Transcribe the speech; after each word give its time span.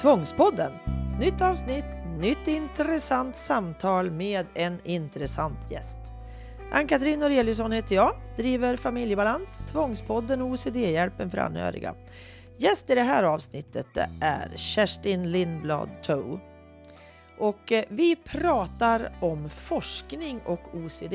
Tvångspodden. 0.00 0.72
Nytt 1.20 1.40
avsnitt, 1.40 1.84
nytt 2.18 2.48
intressant 2.48 3.36
samtal 3.36 4.10
med 4.10 4.46
en 4.54 4.78
intressant 4.84 5.70
gäst. 5.70 5.98
Ann-Katrin 6.72 7.20
Noreliusson 7.20 7.72
heter 7.72 7.94
jag, 7.94 8.16
driver 8.36 8.76
Familjebalans, 8.76 9.64
Tvångspodden 9.72 10.42
och 10.42 10.48
OCD-hjälpen 10.48 11.30
för 11.30 11.38
anhöriga. 11.38 11.94
Gäst 12.56 12.90
i 12.90 12.94
det 12.94 13.02
här 13.02 13.22
avsnittet 13.22 13.96
är 14.20 14.52
Kerstin 14.56 15.30
Lindblad 15.30 15.88
Toe. 16.02 16.38
Och 17.38 17.72
eh, 17.72 17.84
vi 17.88 18.16
pratar 18.16 19.12
om 19.20 19.50
forskning 19.50 20.40
och 20.46 20.74
OCD. 20.74 21.14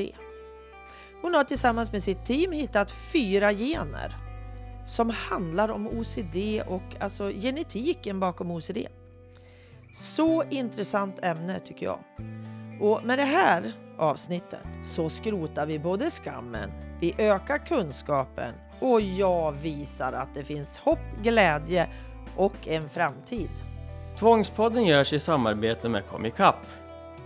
Hon 1.22 1.34
har 1.34 1.44
tillsammans 1.44 1.92
med 1.92 2.02
sitt 2.02 2.24
team 2.24 2.52
hittat 2.52 2.92
fyra 2.92 3.52
gener 3.52 4.31
som 4.86 5.10
handlar 5.10 5.68
om 5.68 5.86
OCD 5.86 6.62
och 6.66 6.82
alltså 7.00 7.28
genetiken 7.28 8.20
bakom 8.20 8.50
OCD. 8.50 8.78
Så 9.94 10.44
intressant 10.50 11.24
ämne 11.24 11.60
tycker 11.60 11.86
jag. 11.86 11.98
Och 12.80 13.04
med 13.04 13.18
det 13.18 13.24
här 13.24 13.72
avsnittet 13.98 14.66
så 14.84 15.10
skrotar 15.10 15.66
vi 15.66 15.78
både 15.78 16.10
skammen, 16.10 16.70
vi 17.00 17.14
ökar 17.18 17.58
kunskapen 17.58 18.54
och 18.80 19.00
jag 19.00 19.52
visar 19.52 20.12
att 20.12 20.34
det 20.34 20.44
finns 20.44 20.78
hopp, 20.78 21.22
glädje 21.22 21.88
och 22.36 22.68
en 22.68 22.88
framtid. 22.88 23.50
Tvångspodden 24.18 24.84
görs 24.84 25.12
i 25.12 25.18
samarbete 25.18 25.88
med 25.88 26.06
Comicap. 26.06 26.56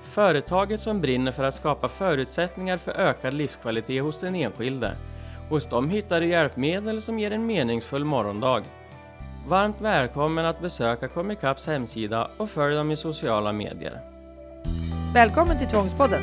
Företaget 0.02 0.80
som 0.80 1.01
brinner 1.01 1.32
för 1.32 1.45
att 1.45 1.54
skapa 1.54 1.88
förutsättningar 1.88 2.79
för 2.79 2.93
ökad 2.93 3.34
livskvalitet 3.34 4.02
hos 4.02 4.20
den 4.20 4.34
enskilde. 4.34 4.96
Hos 5.48 5.66
dem 5.66 5.91
hittar 5.91 6.20
du 6.20 6.27
hjälpmedel 6.27 7.00
som 7.00 7.18
ger 7.18 7.30
en 7.30 7.46
meningsfull 7.46 8.04
morgondag. 8.04 8.62
Varmt 9.48 9.80
välkommen 9.80 10.46
att 10.46 10.60
besöka 10.60 11.09
Comicaps 11.09 11.66
hemsida 11.66 12.30
och 12.37 12.51
följ 12.51 12.76
dem 12.76 12.90
i 12.90 12.96
sociala 12.96 13.52
medier. 13.52 14.01
Välkommen 15.15 15.59
till 15.59 15.68
Tvångspodden! 15.68 16.23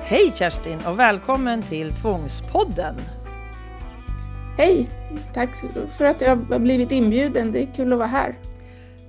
Hej 0.00 0.32
Kerstin 0.34 0.78
och 0.86 0.98
välkommen 0.98 1.62
till 1.62 1.92
Tvångspodden! 1.92 2.94
Hej! 4.56 4.88
Tack 5.34 5.50
för 5.88 6.04
att 6.04 6.20
jag 6.20 6.36
har 6.36 6.58
blivit 6.58 6.92
inbjuden. 6.92 7.52
Det 7.52 7.62
är 7.62 7.74
kul 7.76 7.92
att 7.92 7.98
vara 7.98 8.08
här. 8.08 8.34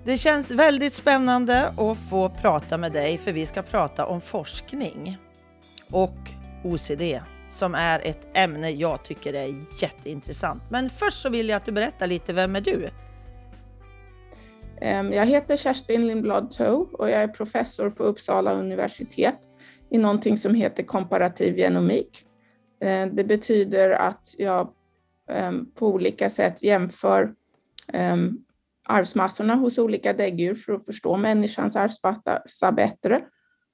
Det 0.05 0.17
känns 0.17 0.51
väldigt 0.51 0.93
spännande 0.93 1.67
att 1.67 1.97
få 2.09 2.29
prata 2.29 2.77
med 2.77 2.91
dig 2.91 3.17
för 3.17 3.31
vi 3.31 3.45
ska 3.45 3.61
prata 3.61 4.05
om 4.05 4.21
forskning 4.21 5.17
och 5.91 6.17
OCD 6.63 7.01
som 7.49 7.75
är 7.75 7.99
ett 8.03 8.27
ämne 8.33 8.69
jag 8.69 9.03
tycker 9.03 9.33
är 9.33 9.65
jätteintressant. 9.81 10.63
Men 10.69 10.89
först 10.89 11.21
så 11.21 11.29
vill 11.29 11.49
jag 11.49 11.57
att 11.57 11.65
du 11.65 11.71
berättar 11.71 12.07
lite, 12.07 12.33
vem 12.33 12.55
är 12.55 12.61
du? 12.61 12.89
Ehm, 14.81 15.13
jag 15.13 15.25
heter 15.25 15.57
Kerstin 15.57 16.07
Lindblad 16.07 16.51
Tow 16.51 16.89
och 16.93 17.09
jag 17.09 17.23
är 17.23 17.27
professor 17.27 17.89
på 17.89 18.03
Uppsala 18.03 18.53
universitet 18.53 19.39
i 19.89 19.97
någonting 19.97 20.37
som 20.37 20.55
heter 20.55 20.83
komparativ 20.83 21.57
genomik. 21.57 22.25
Ehm, 22.81 23.15
det 23.15 23.23
betyder 23.23 23.89
att 23.89 24.35
jag 24.37 24.69
ehm, 25.29 25.71
på 25.71 25.87
olika 25.87 26.29
sätt 26.29 26.63
jämför 26.63 27.33
arvsmassorna 28.89 29.55
hos 29.55 29.77
olika 29.77 30.13
däggdjur 30.13 30.55
för 30.55 30.73
att 30.73 30.85
förstå 30.85 31.17
människans 31.17 31.75
arvsmassa 31.75 32.71
bättre 32.71 33.21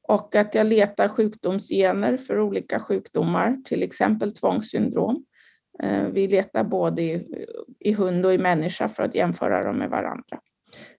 och 0.07 0.35
att 0.35 0.55
jag 0.55 0.67
letar 0.67 1.07
sjukdomsgener 1.07 2.17
för 2.17 2.39
olika 2.39 2.79
sjukdomar, 2.79 3.57
till 3.65 3.83
exempel 3.83 4.31
tvångssyndrom. 4.31 5.25
Eh, 5.83 6.07
vi 6.07 6.27
letar 6.27 6.63
både 6.63 7.01
i, 7.01 7.27
i 7.79 7.93
hund 7.93 8.25
och 8.25 8.33
i 8.33 8.37
människa 8.37 8.89
för 8.89 9.03
att 9.03 9.15
jämföra 9.15 9.63
dem 9.63 9.77
med 9.77 9.89
varandra. 9.89 10.39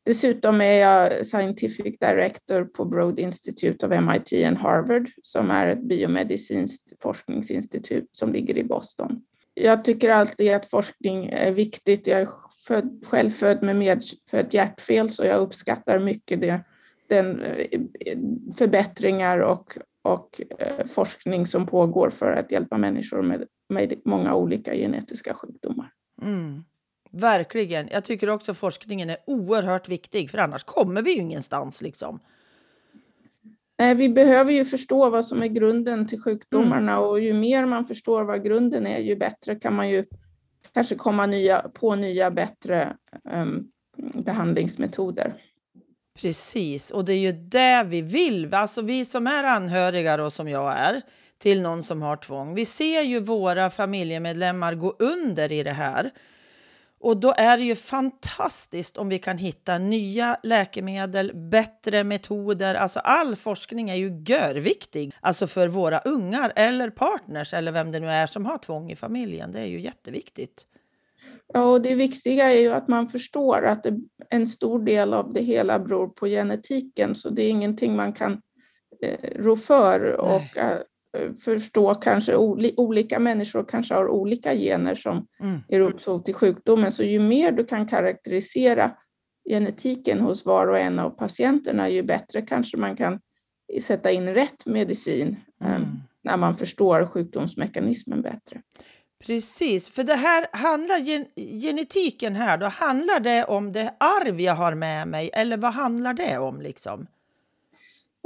Dessutom 0.02 0.60
är 0.60 0.72
jag 0.72 1.26
Scientific 1.26 1.98
Director 1.98 2.64
på 2.64 2.84
Broad 2.84 3.18
Institute 3.18 3.86
of 3.86 3.92
MIT 3.92 4.46
and 4.46 4.58
Harvard 4.58 5.10
som 5.22 5.50
är 5.50 5.66
ett 5.66 5.82
biomedicinskt 5.82 7.02
forskningsinstitut 7.02 8.08
som 8.12 8.32
ligger 8.32 8.58
i 8.58 8.64
Boston. 8.64 9.22
Jag 9.54 9.84
tycker 9.84 10.10
alltid 10.10 10.52
att 10.52 10.70
forskning 10.70 11.28
är 11.28 11.52
viktigt. 11.52 12.06
Jag 12.06 12.20
är 12.20 12.28
född, 12.66 13.04
själv 13.06 13.30
född 13.30 13.62
med 13.62 13.76
medfött 13.76 14.54
hjärtfel 14.54 15.10
så 15.10 15.24
jag 15.24 15.40
uppskattar 15.40 15.98
mycket 15.98 16.40
det, 16.40 16.60
den 17.06 17.40
eh, 17.40 17.80
förbättringar 18.58 19.38
och, 19.38 19.78
och 20.02 20.40
eh, 20.58 20.86
forskning 20.86 21.46
som 21.46 21.66
pågår 21.66 22.10
för 22.10 22.32
att 22.32 22.52
hjälpa 22.52 22.78
människor 22.78 23.22
med, 23.22 23.44
med 23.68 24.00
många 24.04 24.34
olika 24.34 24.74
genetiska 24.74 25.34
sjukdomar. 25.34 25.92
Mm. 26.22 26.64
Verkligen. 27.10 27.88
Jag 27.92 28.04
tycker 28.04 28.30
också 28.30 28.54
forskningen 28.54 29.10
är 29.10 29.16
oerhört 29.26 29.88
viktig 29.88 30.30
för 30.30 30.38
annars 30.38 30.64
kommer 30.64 31.02
vi 31.02 31.14
ju 31.14 31.20
ingenstans. 31.20 31.82
Liksom. 31.82 32.20
Nej, 33.78 33.94
vi 33.94 34.08
behöver 34.08 34.52
ju 34.52 34.64
förstå 34.64 35.10
vad 35.10 35.24
som 35.24 35.42
är 35.42 35.46
grunden 35.46 36.06
till 36.06 36.22
sjukdomarna 36.22 36.92
mm. 36.92 37.04
och 37.04 37.20
ju 37.20 37.34
mer 37.34 37.66
man 37.66 37.84
förstår 37.84 38.24
vad 38.24 38.44
grunden 38.44 38.86
är, 38.86 38.98
ju 38.98 39.16
bättre 39.16 39.54
kan 39.54 39.74
man 39.74 39.88
ju 39.88 40.04
kanske 40.72 40.94
komma 40.94 41.26
nya, 41.26 41.60
på 41.74 41.94
nya 41.94 42.30
bättre 42.30 42.96
um, 43.32 43.68
behandlingsmetoder. 44.14 45.34
Precis, 46.20 46.90
och 46.90 47.04
det 47.04 47.12
är 47.12 47.18
ju 47.18 47.32
det 47.32 47.84
vi 47.86 48.02
vill. 48.02 48.54
Alltså 48.54 48.82
vi 48.82 49.04
som 49.04 49.26
är 49.26 49.44
anhöriga 49.44 50.24
och 50.24 50.32
som 50.32 50.48
jag 50.48 50.78
är 50.78 51.02
till 51.38 51.62
någon 51.62 51.82
som 51.82 52.02
har 52.02 52.16
tvång. 52.16 52.54
Vi 52.54 52.64
ser 52.64 53.02
ju 53.02 53.20
våra 53.20 53.70
familjemedlemmar 53.70 54.74
gå 54.74 54.96
under 54.98 55.52
i 55.52 55.62
det 55.62 55.72
här. 55.72 56.10
Och 57.00 57.16
då 57.16 57.34
är 57.36 57.58
det 57.58 57.64
ju 57.64 57.76
fantastiskt 57.76 58.96
om 58.96 59.08
vi 59.08 59.18
kan 59.18 59.38
hitta 59.38 59.78
nya 59.78 60.40
läkemedel, 60.42 61.32
bättre 61.34 62.04
metoder. 62.04 62.74
Alltså 62.74 62.98
all 62.98 63.36
forskning 63.36 63.90
är 63.90 63.94
ju 63.94 64.22
görviktig. 64.26 65.14
Alltså 65.20 65.46
för 65.46 65.68
våra 65.68 65.98
ungar 65.98 66.52
eller 66.56 66.90
partners 66.90 67.54
eller 67.54 67.72
vem 67.72 67.92
det 67.92 68.00
nu 68.00 68.06
är 68.10 68.26
som 68.26 68.46
har 68.46 68.58
tvång 68.58 68.90
i 68.90 68.96
familjen. 68.96 69.52
Det 69.52 69.60
är 69.60 69.66
ju 69.66 69.80
jätteviktigt. 69.80 70.66
Ja, 71.54 71.64
och 71.64 71.82
det 71.82 71.94
viktiga 71.94 72.52
är 72.52 72.58
ju 72.60 72.72
att 72.72 72.88
man 72.88 73.06
förstår 73.06 73.64
att 73.66 73.86
en 74.30 74.46
stor 74.46 74.78
del 74.78 75.14
av 75.14 75.32
det 75.32 75.40
hela 75.40 75.78
beror 75.78 76.08
på 76.08 76.26
genetiken, 76.26 77.14
så 77.14 77.30
det 77.30 77.42
är 77.42 77.50
ingenting 77.50 77.96
man 77.96 78.12
kan 78.12 78.42
eh, 79.02 79.42
rå 79.42 79.56
för. 79.56 80.00
Nej. 80.00 80.14
Och 80.14 80.56
eh, 80.56 80.78
förstå 81.44 81.94
kanske 81.94 82.36
olika 82.76 83.18
människor 83.18 83.64
kanske 83.68 83.94
har 83.94 84.08
olika 84.08 84.54
gener 84.54 84.94
som 84.94 85.26
mm. 85.40 85.60
är 85.68 85.80
upphov 85.80 86.18
till 86.18 86.34
sjukdomen. 86.34 86.92
Så 86.92 87.02
ju 87.02 87.20
mer 87.20 87.52
du 87.52 87.64
kan 87.64 87.86
karaktärisera 87.86 88.90
genetiken 89.48 90.20
hos 90.20 90.46
var 90.46 90.66
och 90.66 90.78
en 90.78 90.98
av 90.98 91.10
patienterna, 91.10 91.88
ju 91.88 92.02
bättre 92.02 92.42
kanske 92.42 92.76
man 92.76 92.96
kan 92.96 93.20
sätta 93.82 94.10
in 94.10 94.28
rätt 94.28 94.66
medicin 94.66 95.36
mm. 95.60 95.82
um, 95.82 96.02
när 96.22 96.36
man 96.36 96.56
förstår 96.56 97.06
sjukdomsmekanismen 97.06 98.22
bättre. 98.22 98.62
Precis, 99.26 99.90
för 99.90 100.02
det 100.02 100.14
här 100.14 100.46
handlar 100.52 100.98
gen 100.98 101.26
genetiken 101.60 102.36
här 102.36 102.58
då, 102.58 102.66
handlar 102.66 103.20
det 103.20 103.44
om 103.44 103.72
det 103.72 103.94
arv 104.00 104.40
jag 104.40 104.54
har 104.54 104.74
med 104.74 105.08
mig 105.08 105.30
eller 105.32 105.56
vad 105.56 105.72
handlar 105.72 106.14
det 106.14 106.38
om 106.38 106.60
liksom? 106.60 107.06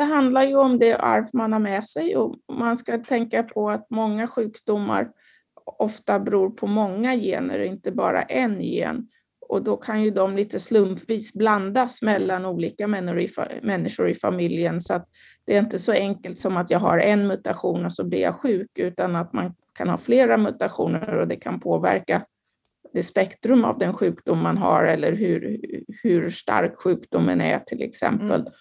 Det 0.00 0.04
handlar 0.04 0.42
ju 0.42 0.56
om 0.56 0.78
det 0.78 0.96
arv 0.96 1.24
man 1.32 1.52
har 1.52 1.60
med 1.60 1.84
sig 1.84 2.16
och 2.16 2.36
man 2.52 2.76
ska 2.76 2.98
tänka 2.98 3.42
på 3.42 3.70
att 3.70 3.90
många 3.90 4.26
sjukdomar 4.26 5.10
ofta 5.64 6.20
beror 6.20 6.50
på 6.50 6.66
många 6.66 7.16
gener, 7.16 7.58
inte 7.58 7.92
bara 7.92 8.22
en 8.22 8.60
gen. 8.60 9.08
Och 9.48 9.64
då 9.64 9.76
kan 9.76 10.02
ju 10.02 10.10
de 10.10 10.36
lite 10.36 10.60
slumpvis 10.60 11.32
blandas 11.32 12.02
mellan 12.02 12.46
olika 12.46 12.86
människor 13.62 14.08
i 14.08 14.14
familjen 14.14 14.80
så 14.80 14.94
att 14.94 15.08
det 15.44 15.56
är 15.56 15.58
inte 15.60 15.78
så 15.78 15.92
enkelt 15.92 16.38
som 16.38 16.56
att 16.56 16.70
jag 16.70 16.78
har 16.78 16.98
en 16.98 17.26
mutation 17.26 17.84
och 17.84 17.92
så 17.92 18.04
blir 18.04 18.20
jag 18.20 18.34
sjuk 18.34 18.78
utan 18.78 19.16
att 19.16 19.32
man 19.32 19.54
kan 19.78 19.88
ha 19.88 19.98
flera 19.98 20.36
mutationer 20.36 21.18
och 21.18 21.28
det 21.28 21.36
kan 21.36 21.60
påverka 21.60 22.22
det 22.92 23.02
spektrum 23.02 23.64
av 23.64 23.78
den 23.78 23.94
sjukdom 23.94 24.38
man 24.38 24.58
har 24.58 24.84
eller 24.84 25.12
hur, 25.12 25.60
hur 26.02 26.30
stark 26.30 26.76
sjukdomen 26.76 27.40
är 27.40 27.58
till 27.58 27.82
exempel. 27.82 28.40
Mm. 28.40 28.52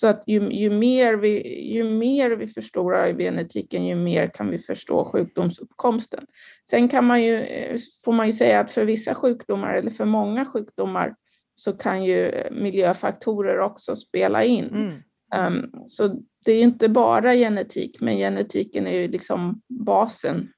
Så 0.00 0.06
att 0.06 0.22
ju, 0.26 0.52
ju, 0.52 0.70
mer 0.70 1.14
vi, 1.14 1.62
ju 1.72 1.84
mer 1.84 2.30
vi 2.30 2.46
förstorar 2.46 3.12
genetiken, 3.18 3.86
ju 3.86 3.94
mer 3.94 4.26
kan 4.26 4.50
vi 4.50 4.58
förstå 4.58 5.04
sjukdomsuppkomsten. 5.04 6.26
Sen 6.70 6.88
kan 6.88 7.04
man 7.04 7.22
ju, 7.22 7.36
eh, 7.36 7.76
får 8.04 8.12
man 8.12 8.26
ju 8.26 8.32
säga 8.32 8.60
att 8.60 8.70
för 8.70 8.84
vissa 8.84 9.14
sjukdomar, 9.14 9.74
eller 9.74 9.90
för 9.90 10.04
många 10.04 10.44
sjukdomar, 10.44 11.14
så 11.54 11.72
kan 11.72 12.04
ju 12.04 12.32
miljöfaktorer 12.50 13.58
också 13.60 13.96
spela 13.96 14.44
in. 14.44 14.68
Mm. 14.68 15.62
Um, 15.62 15.84
så 15.86 16.22
det 16.44 16.52
är 16.52 16.62
inte 16.62 16.88
bara 16.88 17.34
genetik, 17.34 18.00
men 18.00 18.16
genetiken 18.16 18.86
är 18.86 18.98
ju 18.98 19.08
liksom 19.08 19.62
basen 19.68 20.48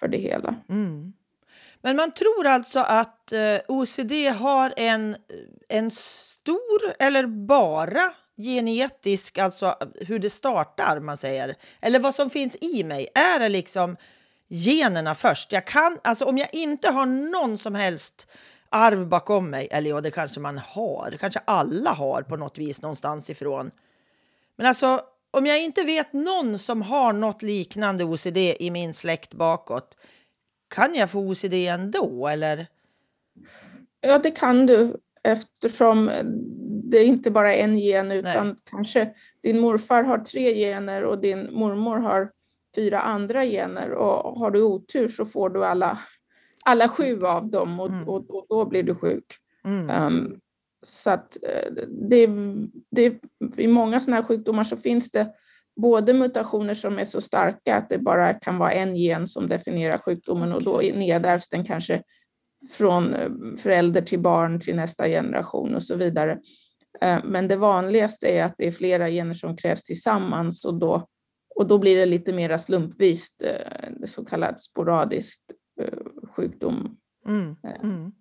för 0.00 0.08
det 0.08 0.18
hela. 0.18 0.54
Mm. 0.68 1.12
Men 1.82 1.96
man 1.96 2.12
tror 2.14 2.46
alltså 2.46 2.80
att 2.80 3.32
eh, 3.32 3.58
OCD 3.68 4.12
har 4.38 4.74
en, 4.76 5.16
en 5.68 5.90
stor, 5.90 6.94
eller 6.98 7.26
bara 7.26 8.12
genetisk, 8.42 9.38
alltså 9.38 9.76
hur 10.00 10.18
det 10.18 10.30
startar, 10.30 11.00
man 11.00 11.16
säger. 11.16 11.54
Eller 11.80 11.98
vad 11.98 12.14
som 12.14 12.30
finns 12.30 12.56
i 12.60 12.84
mig. 12.84 13.08
Är 13.14 13.38
det 13.38 13.48
liksom 13.48 13.96
generna 14.48 15.14
först. 15.14 15.52
Jag 15.52 15.66
kan, 15.66 15.98
alltså 16.04 16.24
om 16.24 16.38
jag 16.38 16.54
inte 16.54 16.88
har 16.88 17.06
någon 17.06 17.58
som 17.58 17.74
helst 17.74 18.26
arv 18.68 19.08
bakom 19.08 19.50
mig, 19.50 19.68
eller 19.70 19.90
ja, 19.90 20.00
det 20.00 20.10
kanske 20.10 20.40
man 20.40 20.58
har, 20.58 21.08
det 21.10 21.18
kanske 21.18 21.40
alla 21.44 21.90
har 21.90 22.22
på 22.22 22.36
något 22.36 22.58
vis 22.58 22.82
någonstans 22.82 23.30
ifrån. 23.30 23.70
Men 24.56 24.66
alltså, 24.66 25.00
om 25.30 25.46
jag 25.46 25.62
inte 25.62 25.82
vet 25.82 26.12
någon 26.12 26.58
som 26.58 26.82
har 26.82 27.12
något 27.12 27.42
liknande 27.42 28.04
OCD 28.04 28.36
i 28.36 28.70
min 28.70 28.94
släkt 28.94 29.34
bakåt, 29.34 29.96
kan 30.68 30.94
jag 30.94 31.10
få 31.10 31.18
OCD 31.18 31.54
ändå, 31.54 32.28
eller? 32.28 32.66
Ja, 34.00 34.18
det 34.18 34.30
kan 34.30 34.66
du 34.66 34.96
eftersom 35.22 36.10
det 36.92 36.98
är 36.98 37.04
inte 37.04 37.30
bara 37.30 37.54
en 37.54 37.78
gen 37.78 38.12
utan 38.12 38.46
Nej. 38.46 38.56
kanske 38.70 39.14
din 39.42 39.60
morfar 39.60 40.02
har 40.02 40.18
tre 40.18 40.54
gener 40.54 41.04
och 41.04 41.18
din 41.20 41.54
mormor 41.54 41.96
har 41.96 42.30
fyra 42.76 43.00
andra 43.00 43.44
gener 43.44 43.90
och 43.90 44.38
har 44.38 44.50
du 44.50 44.62
otur 44.62 45.08
så 45.08 45.24
får 45.24 45.50
du 45.50 45.64
alla, 45.64 45.98
alla 46.64 46.88
sju 46.88 47.24
av 47.24 47.50
dem 47.50 47.80
och, 47.80 47.88
mm. 47.88 48.08
och, 48.08 48.34
och 48.34 48.46
då 48.48 48.64
blir 48.64 48.82
du 48.82 48.94
sjuk. 48.94 49.24
Mm. 49.64 50.06
Um, 50.06 50.40
så 50.82 51.10
att 51.10 51.36
eh, 51.42 51.72
det, 51.88 52.26
det, 52.90 53.20
i 53.56 53.66
många 53.68 54.00
sådana 54.00 54.16
här 54.16 54.28
sjukdomar 54.28 54.64
så 54.64 54.76
finns 54.76 55.10
det 55.10 55.32
både 55.76 56.14
mutationer 56.14 56.74
som 56.74 56.98
är 56.98 57.04
så 57.04 57.20
starka 57.20 57.76
att 57.76 57.88
det 57.88 57.98
bara 57.98 58.34
kan 58.34 58.58
vara 58.58 58.72
en 58.72 58.96
gen 58.96 59.26
som 59.26 59.48
definierar 59.48 59.98
sjukdomen 59.98 60.52
och 60.52 60.62
då 60.62 60.76
nedärvs 60.76 61.48
den 61.48 61.64
kanske 61.64 62.02
från 62.70 63.14
eh, 63.14 63.30
förälder 63.58 64.02
till 64.02 64.20
barn 64.20 64.60
till 64.60 64.76
nästa 64.76 65.08
generation 65.08 65.74
och 65.74 65.82
så 65.82 65.96
vidare. 65.96 66.38
Eh, 67.00 67.24
men 67.24 67.48
det 67.48 67.56
vanligaste 67.56 68.28
är 68.28 68.44
att 68.44 68.54
det 68.58 68.66
är 68.66 68.72
flera 68.72 69.10
gener 69.10 69.34
som 69.34 69.56
krävs 69.56 69.82
tillsammans 69.82 70.64
och 70.64 70.74
då, 70.74 71.06
och 71.54 71.66
då 71.66 71.78
blir 71.78 71.96
det 71.96 72.06
lite 72.06 72.32
mer 72.32 72.58
slumpvist, 72.58 73.42
eh, 73.42 74.06
så 74.06 74.24
kallat 74.24 74.60
sporadiskt 74.60 75.42
sjukdom. 76.36 76.96
Mm, 77.26 77.56
mm. 77.82 78.12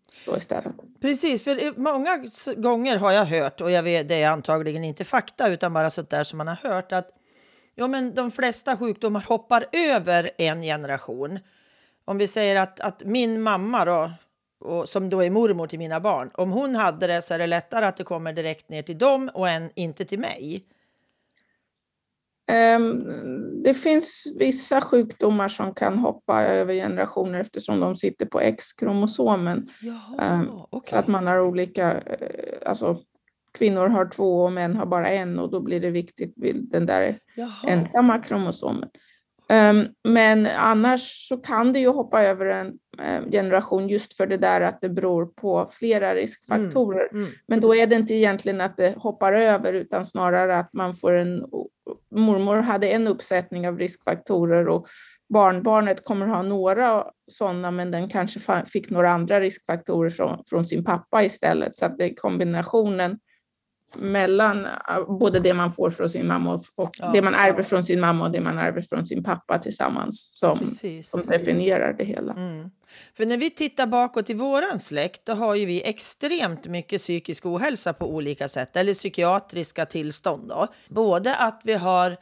Precis, 1.01 1.43
för 1.43 1.79
många 1.79 2.25
gånger 2.57 2.97
har 2.97 3.11
jag 3.11 3.25
hört, 3.25 3.61
och 3.61 3.71
jag 3.71 3.83
vet, 3.83 4.07
det 4.07 4.15
är 4.15 4.29
antagligen 4.29 4.83
inte 4.83 5.03
fakta 5.03 5.49
utan 5.49 5.73
bara 5.73 5.89
sånt 5.89 6.09
där 6.09 6.23
som 6.23 6.37
man 6.37 6.47
har 6.47 6.55
hört, 6.55 6.91
att 6.91 7.09
ja, 7.75 7.87
men 7.87 8.15
de 8.15 8.31
flesta 8.31 8.77
sjukdomar 8.77 9.21
hoppar 9.27 9.65
över 9.71 10.31
en 10.37 10.61
generation. 10.61 11.39
Om 12.05 12.17
vi 12.17 12.27
säger 12.27 12.55
att, 12.55 12.79
att 12.79 13.03
min 13.03 13.41
mamma 13.41 13.85
då, 13.85 14.11
och 14.61 14.89
som 14.89 15.09
då 15.09 15.23
är 15.23 15.29
mormor 15.29 15.67
till 15.67 15.79
mina 15.79 15.99
barn. 15.99 16.31
Om 16.33 16.51
hon 16.51 16.75
hade 16.75 17.07
det 17.07 17.21
så 17.21 17.33
är 17.33 17.39
det 17.39 17.47
lättare 17.47 17.85
att 17.85 17.97
det 17.97 18.03
kommer 18.03 18.33
direkt 18.33 18.69
ner 18.69 18.81
till 18.81 18.97
dem 18.97 19.31
och 19.33 19.49
än 19.49 19.69
inte 19.75 20.05
till 20.05 20.19
mig. 20.19 20.65
Um, 22.75 23.63
det 23.63 23.73
finns 23.73 24.33
vissa 24.39 24.81
sjukdomar 24.81 25.47
som 25.47 25.73
kan 25.73 25.97
hoppa 25.97 26.43
över 26.43 26.73
generationer 26.73 27.39
eftersom 27.39 27.79
de 27.79 27.97
sitter 27.97 28.25
på 28.25 28.39
X-kromosomen. 28.39 29.69
Um, 30.19 30.49
okay. 30.71 30.89
Så 30.89 30.95
att 30.95 31.07
man 31.07 31.27
har 31.27 31.39
olika, 31.39 31.93
uh, 31.93 32.01
alltså 32.65 32.99
kvinnor 33.57 33.87
har 33.87 34.05
två 34.05 34.43
och 34.43 34.51
män 34.51 34.75
har 34.75 34.85
bara 34.85 35.09
en 35.09 35.39
och 35.39 35.51
då 35.51 35.59
blir 35.59 35.79
det 35.79 35.89
viktigt 35.89 36.33
vid 36.35 36.67
den 36.71 36.85
där 36.85 37.19
Jaha. 37.35 37.67
ensamma 37.67 38.19
kromosomen. 38.19 38.89
Um, 39.51 39.87
men 40.03 40.45
annars 40.45 41.27
så 41.27 41.37
kan 41.37 41.73
det 41.73 41.79
ju 41.79 41.89
hoppa 41.89 42.23
över 42.23 42.45
en 42.45 42.67
uh, 42.67 43.31
generation 43.31 43.89
just 43.89 44.17
för 44.17 44.27
det 44.27 44.37
där 44.37 44.61
att 44.61 44.81
det 44.81 44.89
beror 44.89 45.25
på 45.25 45.69
flera 45.71 46.15
riskfaktorer. 46.15 47.07
Mm, 47.11 47.23
mm. 47.23 47.33
Men 47.47 47.61
då 47.61 47.75
är 47.75 47.87
det 47.87 47.95
inte 47.95 48.13
egentligen 48.13 48.61
att 48.61 48.77
det 48.77 48.93
hoppar 48.97 49.33
över 49.33 49.73
utan 49.73 50.05
snarare 50.05 50.59
att 50.59 50.73
man 50.73 50.95
får 50.95 51.13
en... 51.13 51.45
Mormor 52.15 52.55
hade 52.55 52.89
en 52.89 53.07
uppsättning 53.07 53.67
av 53.67 53.79
riskfaktorer 53.79 54.67
och 54.67 54.87
barnbarnet 55.29 56.05
kommer 56.05 56.25
ha 56.25 56.41
några 56.41 57.05
sådana 57.27 57.71
men 57.71 57.91
den 57.91 58.09
kanske 58.09 58.65
fick 58.65 58.89
några 58.89 59.11
andra 59.11 59.39
riskfaktorer 59.39 60.09
från, 60.09 60.43
från 60.49 60.65
sin 60.65 60.83
pappa 60.83 61.23
istället. 61.23 61.75
Så 61.75 61.85
att 61.85 61.97
det 61.97 62.05
är 62.05 62.15
kombinationen 62.15 63.19
mellan 63.95 64.65
äh, 64.65 65.17
både 65.19 65.39
det 65.39 65.53
man 65.53 65.73
får 65.73 65.89
från 65.89 66.09
sin 66.09 66.27
mamma 66.27 66.59
och, 66.75 66.95
ja, 66.97 67.11
det 67.13 67.21
man 67.21 67.35
ärver 67.35 67.63
från 67.63 67.83
sin 67.83 67.99
mamma 67.99 68.25
och 68.25 68.31
det 68.31 68.41
man 68.41 68.57
ärver 68.57 68.81
från 68.81 69.05
sin 69.05 69.23
pappa 69.23 69.59
tillsammans 69.59 70.39
som, 70.39 70.67
som 71.03 71.21
definierar 71.25 71.93
det 71.93 72.03
hela. 72.03 72.33
Mm. 72.33 72.71
För 73.17 73.25
när 73.25 73.37
vi 73.37 73.49
tittar 73.49 73.87
bakåt 73.87 74.29
i 74.29 74.33
våran 74.33 74.79
släkt, 74.79 75.25
då 75.25 75.33
har 75.33 75.55
ju 75.55 75.65
vi 75.65 75.83
extremt 75.83 76.67
mycket 76.67 77.01
psykisk 77.01 77.45
ohälsa 77.45 77.93
på 77.93 78.09
olika 78.15 78.47
sätt, 78.47 78.75
eller 78.75 78.93
psykiatriska 78.93 79.85
tillstånd. 79.85 80.49
Då. 80.49 80.67
Både 80.89 81.35
att 81.35 81.61
vi 81.63 81.73
har 81.73 82.17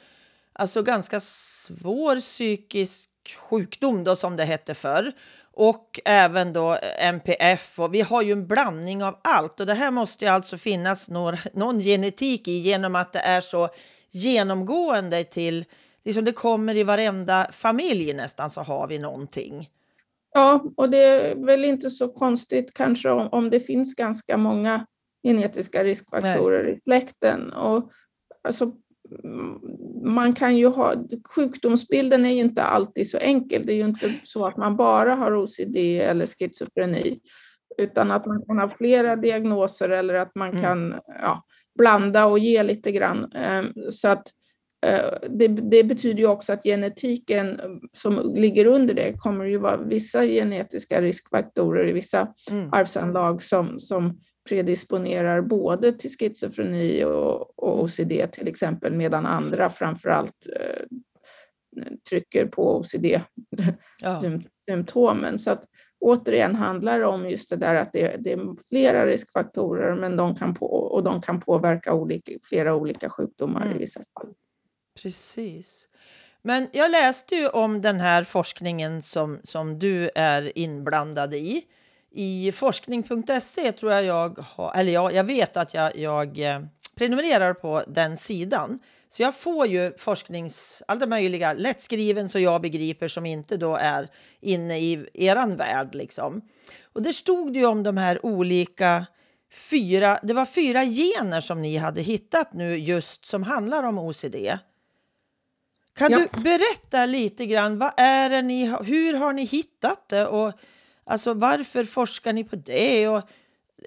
alltså 0.53 0.81
ganska 0.83 1.19
svår 1.19 2.19
psykisk 2.19 3.09
sjukdom 3.37 4.03
då, 4.03 4.15
som 4.15 4.35
det 4.35 4.45
hette 4.45 4.73
förr 4.73 5.11
och 5.59 5.99
även 6.05 6.53
då 6.53 6.77
MPF. 6.99 7.79
Och 7.79 7.93
vi 7.93 8.01
har 8.01 8.21
ju 8.21 8.31
en 8.31 8.47
blandning 8.47 9.03
av 9.03 9.17
allt 9.23 9.59
och 9.59 9.65
det 9.65 9.73
här 9.73 9.91
måste 9.91 10.25
ju 10.25 10.31
alltså 10.31 10.57
finnas 10.57 11.09
någon, 11.09 11.35
någon 11.53 11.79
genetik 11.79 12.47
i 12.47 12.51
genom 12.51 12.95
att 12.95 13.13
det 13.13 13.19
är 13.19 13.41
så 13.41 13.69
genomgående 14.11 15.23
till, 15.23 15.65
liksom 16.05 16.25
det 16.25 16.31
kommer 16.31 16.77
i 16.77 16.83
varenda 16.83 17.47
familj 17.51 18.13
nästan 18.13 18.49
så 18.49 18.61
har 18.61 18.87
vi 18.87 18.99
någonting. 18.99 19.69
Ja, 20.33 20.63
och 20.77 20.89
det 20.89 21.03
är 21.03 21.35
väl 21.45 21.65
inte 21.65 21.89
så 21.89 22.07
konstigt 22.07 22.73
kanske 22.73 23.09
om, 23.09 23.29
om 23.31 23.49
det 23.49 23.59
finns 23.59 23.95
ganska 23.95 24.37
många 24.37 24.85
genetiska 25.23 25.83
riskfaktorer 25.83 26.63
Nej. 26.63 26.73
i 26.73 26.81
släkten. 26.81 27.53
Och 27.53 27.91
alltså, 28.43 28.71
man 30.03 30.33
kan 30.33 30.57
ju 30.57 30.67
ha, 30.67 30.93
sjukdomsbilden 31.35 32.25
är 32.25 32.29
ju 32.29 32.41
inte 32.41 32.63
alltid 32.63 33.09
så 33.09 33.17
enkel. 33.17 33.65
Det 33.65 33.73
är 33.73 33.75
ju 33.75 33.85
inte 33.85 34.13
så 34.23 34.47
att 34.47 34.57
man 34.57 34.75
bara 34.75 35.15
har 35.15 35.43
OCD 35.43 35.77
eller 35.77 36.27
schizofreni, 36.27 37.19
utan 37.77 38.11
att 38.11 38.25
man 38.25 38.45
kan 38.45 38.57
ha 38.57 38.69
flera 38.69 39.15
diagnoser 39.15 39.89
eller 39.89 40.13
att 40.13 40.35
man 40.35 40.49
mm. 40.49 40.61
kan 40.61 40.99
ja, 41.21 41.43
blanda 41.77 42.25
och 42.25 42.39
ge 42.39 42.63
lite 42.63 42.91
grann. 42.91 43.31
Ehm, 43.35 43.73
så 43.89 44.07
att 44.07 44.27
eh, 44.85 45.29
det, 45.29 45.47
det, 45.47 45.83
betyder 45.83 46.19
ju 46.19 46.27
också 46.27 46.53
att 46.53 46.63
genetiken 46.63 47.59
som 47.93 48.33
ligger 48.35 48.65
under 48.65 48.93
det 48.93 49.13
kommer 49.17 49.45
ju 49.45 49.57
vara 49.57 49.77
vissa 49.77 50.25
genetiska 50.25 51.01
riskfaktorer 51.01 51.87
i 51.87 51.93
vvissa 51.93 52.27
mm. 52.51 52.73
arvsanlag 52.73 53.41
som, 53.41 53.79
som 53.79 54.19
predisponerar 54.49 55.41
både 55.41 55.93
till 55.93 56.09
schizofreni 56.09 57.03
och, 57.03 57.59
och 57.59 57.83
OCD 57.83 58.31
till 58.31 58.47
exempel, 58.47 58.93
medan 58.93 59.25
andra 59.25 59.69
framförallt 59.69 60.47
eh, 60.59 60.85
trycker 62.09 62.45
på 62.45 62.77
OCD-symptomen. 62.77 65.31
Ja. 65.31 65.37
Så 65.37 65.51
att, 65.51 65.65
återigen 65.99 66.55
handlar 66.55 66.99
det 66.99 67.05
om 67.05 67.29
just 67.29 67.49
det 67.49 67.55
där 67.55 67.75
att 67.75 67.93
det, 67.93 68.15
det, 68.19 68.31
är 68.31 68.67
flera 68.69 69.05
riskfaktorer 69.05 69.95
men 69.95 70.17
de 70.17 70.35
kan 70.35 70.53
på, 70.53 70.65
och 70.65 71.03
de 71.03 71.21
kan 71.21 71.39
påverka 71.39 71.93
olika, 71.93 72.31
flera 72.43 72.75
olika 72.75 73.09
sjukdomar 73.09 73.65
mm. 73.65 73.75
i 73.75 73.79
vissa 73.79 73.99
fall. 73.99 74.33
Precis. 75.01 75.87
Men 76.41 76.67
jag 76.71 76.91
läste 76.91 77.35
ju 77.35 77.47
om 77.47 77.81
den 77.81 77.99
här 77.99 78.23
forskningen 78.23 79.03
som, 79.03 79.39
som 79.43 79.79
du 79.79 80.09
är 80.15 80.57
inblandad 80.57 81.33
i 81.33 81.63
i 82.11 82.51
forskning.se 82.51 83.71
tror 83.71 83.91
jag 83.91 84.03
jag 84.03 84.39
har, 84.39 84.73
eller 84.75 84.91
ja, 84.91 85.11
jag 85.11 85.23
vet 85.23 85.57
att 85.57 85.73
jag, 85.73 85.97
jag 85.97 86.39
eh, 86.39 86.61
prenumererar 86.95 87.53
på 87.53 87.83
den 87.87 88.17
sidan. 88.17 88.79
Så 89.09 89.21
jag 89.21 89.35
får 89.35 89.67
ju 89.67 89.93
forsknings, 89.97 90.83
alla 90.87 91.05
möjliga, 91.05 91.53
lättskriven 91.53 92.29
så 92.29 92.39
jag 92.39 92.61
begriper 92.61 93.07
som 93.07 93.25
inte 93.25 93.57
då 93.57 93.75
är 93.75 94.09
inne 94.41 94.79
i 94.79 95.09
eran 95.13 95.55
värld 95.55 95.95
liksom. 95.95 96.41
Och 96.93 97.01
där 97.01 97.11
stod 97.11 97.53
det 97.53 97.59
ju 97.59 97.65
om 97.65 97.83
de 97.83 97.97
här 97.97 98.25
olika 98.25 99.05
fyra, 99.53 100.19
det 100.23 100.33
var 100.33 100.45
fyra 100.45 100.85
gener 100.85 101.41
som 101.41 101.61
ni 101.61 101.77
hade 101.77 102.01
hittat 102.01 102.53
nu 102.53 102.77
just 102.77 103.25
som 103.25 103.43
handlar 103.43 103.83
om 103.83 103.97
OCD. 103.97 104.35
Kan 105.95 106.11
ja. 106.11 106.17
du 106.17 106.41
berätta 106.41 107.05
lite 107.05 107.45
grann, 107.45 107.77
vad 107.77 107.91
är 107.97 108.29
det 108.29 108.41
ni, 108.41 108.65
hur 108.65 109.13
har 109.13 109.33
ni 109.33 109.43
hittat 109.43 110.09
det 110.09 110.27
och 110.27 110.53
Alltså 111.09 111.33
varför 111.33 111.83
forskar 111.83 112.33
ni 112.33 112.43
på 112.43 112.55
det? 112.55 113.07
Och, 113.07 113.21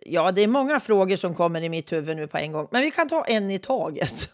ja, 0.03 0.33
det 0.33 0.43
är 0.43 0.49
många 0.49 0.81
frågor 0.81 1.17
som 1.17 1.35
kommer 1.35 1.63
i 1.63 1.69
mitt 1.69 1.93
huvud 1.93 2.17
nu 2.17 2.27
på 2.27 2.39
en 2.39 2.53
gång, 2.53 2.69
men 2.71 2.83
vi 2.83 2.91
kan 2.91 3.09
ta 3.09 3.25
en 3.25 3.51
i 3.51 3.59
taget. 3.59 4.31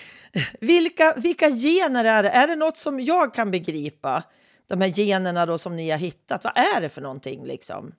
vilka, 0.60 1.14
vilka 1.16 1.50
gener 1.50 2.04
är 2.04 2.22
det? 2.22 2.28
Är 2.28 2.46
det 2.46 2.56
något 2.56 2.76
som 2.76 3.00
jag 3.00 3.34
kan 3.34 3.50
begripa? 3.50 4.22
De 4.66 4.80
här 4.80 4.88
generna 4.88 5.46
då 5.46 5.58
som 5.58 5.76
ni 5.76 5.90
har 5.90 5.98
hittat, 5.98 6.44
vad 6.44 6.56
är 6.56 6.80
det 6.80 6.88
för 6.88 7.00
någonting 7.00 7.44
liksom? 7.44 7.92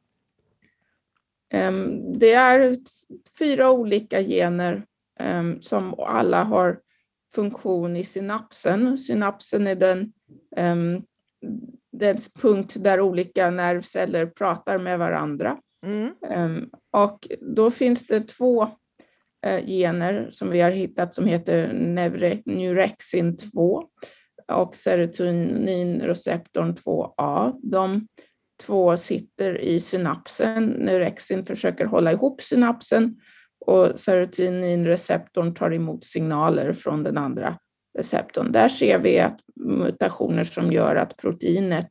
Um, 1.53 2.19
det 2.19 2.33
är 2.33 2.75
fyra 3.39 3.71
olika 3.71 4.21
gener 4.21 4.85
um, 5.19 5.61
som 5.61 5.99
alla 5.99 6.43
har 6.43 6.79
funktion 7.33 7.95
i 7.95 8.03
synapsen. 8.03 8.97
Synapsen 8.97 9.67
är 9.67 9.75
den 9.75 10.13
um, 10.57 11.03
den 11.99 12.17
punkt 12.41 12.75
där 12.77 13.01
olika 13.01 13.49
nervceller 13.49 14.25
pratar 14.25 14.77
med 14.77 14.99
varandra. 14.99 15.57
Mm. 15.85 16.13
Um, 16.35 16.69
och 16.91 17.27
då 17.55 17.71
finns 17.71 18.07
det 18.07 18.19
två 18.19 18.63
uh, 19.47 19.65
gener 19.65 20.27
som 20.31 20.49
vi 20.49 20.61
har 20.61 20.71
hittat 20.71 21.15
som 21.15 21.25
heter 21.25 21.73
Neurexin 22.45 23.37
2. 23.37 23.83
och 24.51 24.75
serotoninreceptorn 24.75 26.73
2A. 26.73 27.59
De 27.63 28.07
två 28.65 28.97
sitter 28.97 29.57
i 29.57 29.79
synapsen. 29.79 30.65
Neurexin 30.65 31.45
försöker 31.45 31.85
hålla 31.85 32.11
ihop 32.11 32.41
synapsen 32.41 33.15
och 33.65 33.99
serotoninreceptorn 33.99 35.53
tar 35.53 35.73
emot 35.73 36.03
signaler 36.03 36.73
från 36.73 37.03
den 37.03 37.17
andra 37.17 37.57
receptorn. 37.99 38.51
Där 38.51 38.69
ser 38.69 38.99
vi 38.99 39.19
att 39.19 39.39
mutationer 39.55 40.43
som 40.43 40.71
gör 40.71 40.95
att 40.95 41.17
proteinet, 41.17 41.87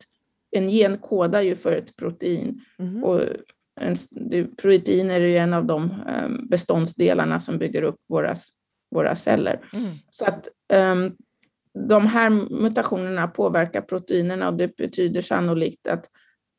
en 0.50 0.70
gen 0.70 0.98
kodar 0.98 1.40
ju 1.40 1.54
för 1.54 1.72
ett 1.72 1.96
protein 1.96 2.60
mm. 2.78 3.04
och 3.04 3.20
en, 3.80 3.96
proteiner 4.62 5.20
är 5.20 5.26
ju 5.26 5.36
en 5.36 5.54
av 5.54 5.64
de 5.66 5.82
um, 6.24 6.48
beståndsdelarna 6.48 7.40
som 7.40 7.58
bygger 7.58 7.82
upp 7.82 7.96
våra, 8.08 8.34
våra 8.90 9.16
celler. 9.16 9.60
Mm. 9.72 9.90
Så 10.10 10.24
att 10.24 10.48
um, 10.72 11.16
de 11.88 12.06
här 12.06 12.30
mutationerna 12.30 13.28
påverkar 13.28 13.80
proteinerna 13.80 14.48
och 14.48 14.56
det 14.56 14.76
betyder 14.76 15.20
sannolikt 15.20 15.88
att 15.88 16.10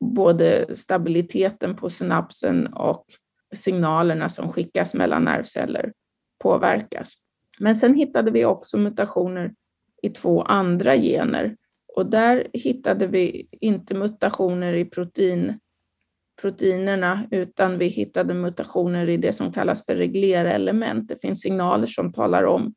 både 0.04 0.76
stabiliteten 0.76 1.76
på 1.76 1.90
synapsen 1.90 2.66
och 2.66 3.04
signalerna 3.54 4.28
som 4.28 4.48
skickas 4.48 4.94
mellan 4.94 5.24
nervceller 5.24 5.92
påverkas. 6.42 7.14
Men 7.60 7.76
sen 7.76 7.94
hittade 7.94 8.30
vi 8.30 8.44
också 8.44 8.78
mutationer 8.78 9.54
i 10.02 10.10
två 10.10 10.42
andra 10.42 10.96
gener 10.96 11.56
och 11.96 12.06
där 12.06 12.46
hittade 12.52 13.06
vi 13.06 13.48
inte 13.50 13.94
mutationer 13.94 14.72
i 14.72 14.84
protein, 14.84 15.60
proteinerna 16.42 17.26
utan 17.30 17.78
vi 17.78 17.86
hittade 17.86 18.34
mutationer 18.34 19.08
i 19.08 19.16
det 19.16 19.32
som 19.32 19.52
kallas 19.52 19.86
för 19.86 19.96
reglerelement. 19.96 21.08
Det 21.08 21.20
finns 21.20 21.40
signaler 21.40 21.86
som 21.86 22.12
talar 22.12 22.44
om 22.44 22.74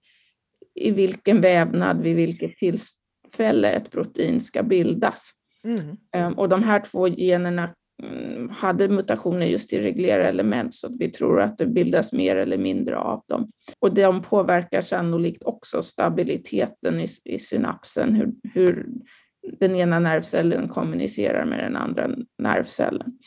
i 0.75 0.91
vilken 0.91 1.41
vävnad 1.41 2.01
vid 2.01 2.15
vilket 2.15 2.57
tillfälle 2.57 3.71
ett 3.71 3.91
protein 3.91 4.39
ska 4.39 4.63
bildas. 4.63 5.29
Mm. 5.63 5.97
Ehm, 6.11 6.33
och 6.33 6.49
de 6.49 6.63
här 6.63 6.79
två 6.79 7.07
generna 7.07 7.75
Mm, 8.03 8.49
hade 8.49 8.87
mutationer 8.87 9.45
just 9.45 9.73
i 9.73 9.81
reglerelement 9.81 10.73
så 10.73 10.87
att 10.87 10.93
vi 10.99 11.11
tror 11.11 11.41
att 11.41 11.57
det 11.57 11.65
bildas 11.65 12.13
mer 12.13 12.35
eller 12.35 12.57
mindre 12.57 12.97
av 12.97 13.23
dem. 13.27 13.51
Och 13.79 13.93
de 13.93 14.21
påverkar 14.21 14.81
sannolikt 14.81 15.43
också 15.43 15.81
stabiliteten 15.83 17.01
i, 17.01 17.07
i 17.25 17.39
synapsen, 17.39 18.15
hur, 18.15 18.33
hur 18.53 18.85
den 19.59 19.75
ena 19.75 19.99
nervcellen 19.99 20.67
kommunicerar 20.67 21.45
med 21.45 21.59
den 21.59 21.75
andra 21.75 22.09
nervcellen. 22.37 23.17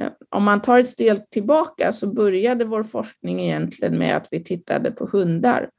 Eh, 0.00 0.10
om 0.30 0.42
man 0.44 0.62
tar 0.62 0.78
ett 0.78 0.88
steg 0.88 1.30
tillbaka 1.30 1.92
så 1.92 2.14
började 2.14 2.64
vår 2.64 2.82
forskning 2.82 3.40
egentligen 3.40 3.98
med 3.98 4.16
att 4.16 4.28
vi 4.30 4.44
tittade 4.44 4.90
på 4.90 5.08
hundar 5.12 5.70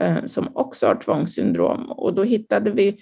eh, 0.00 0.24
som 0.26 0.56
också 0.56 0.86
har 0.86 0.94
tvångssyndrom 0.94 1.90
och 1.90 2.14
då 2.14 2.22
hittade 2.22 2.70
vi 2.70 2.98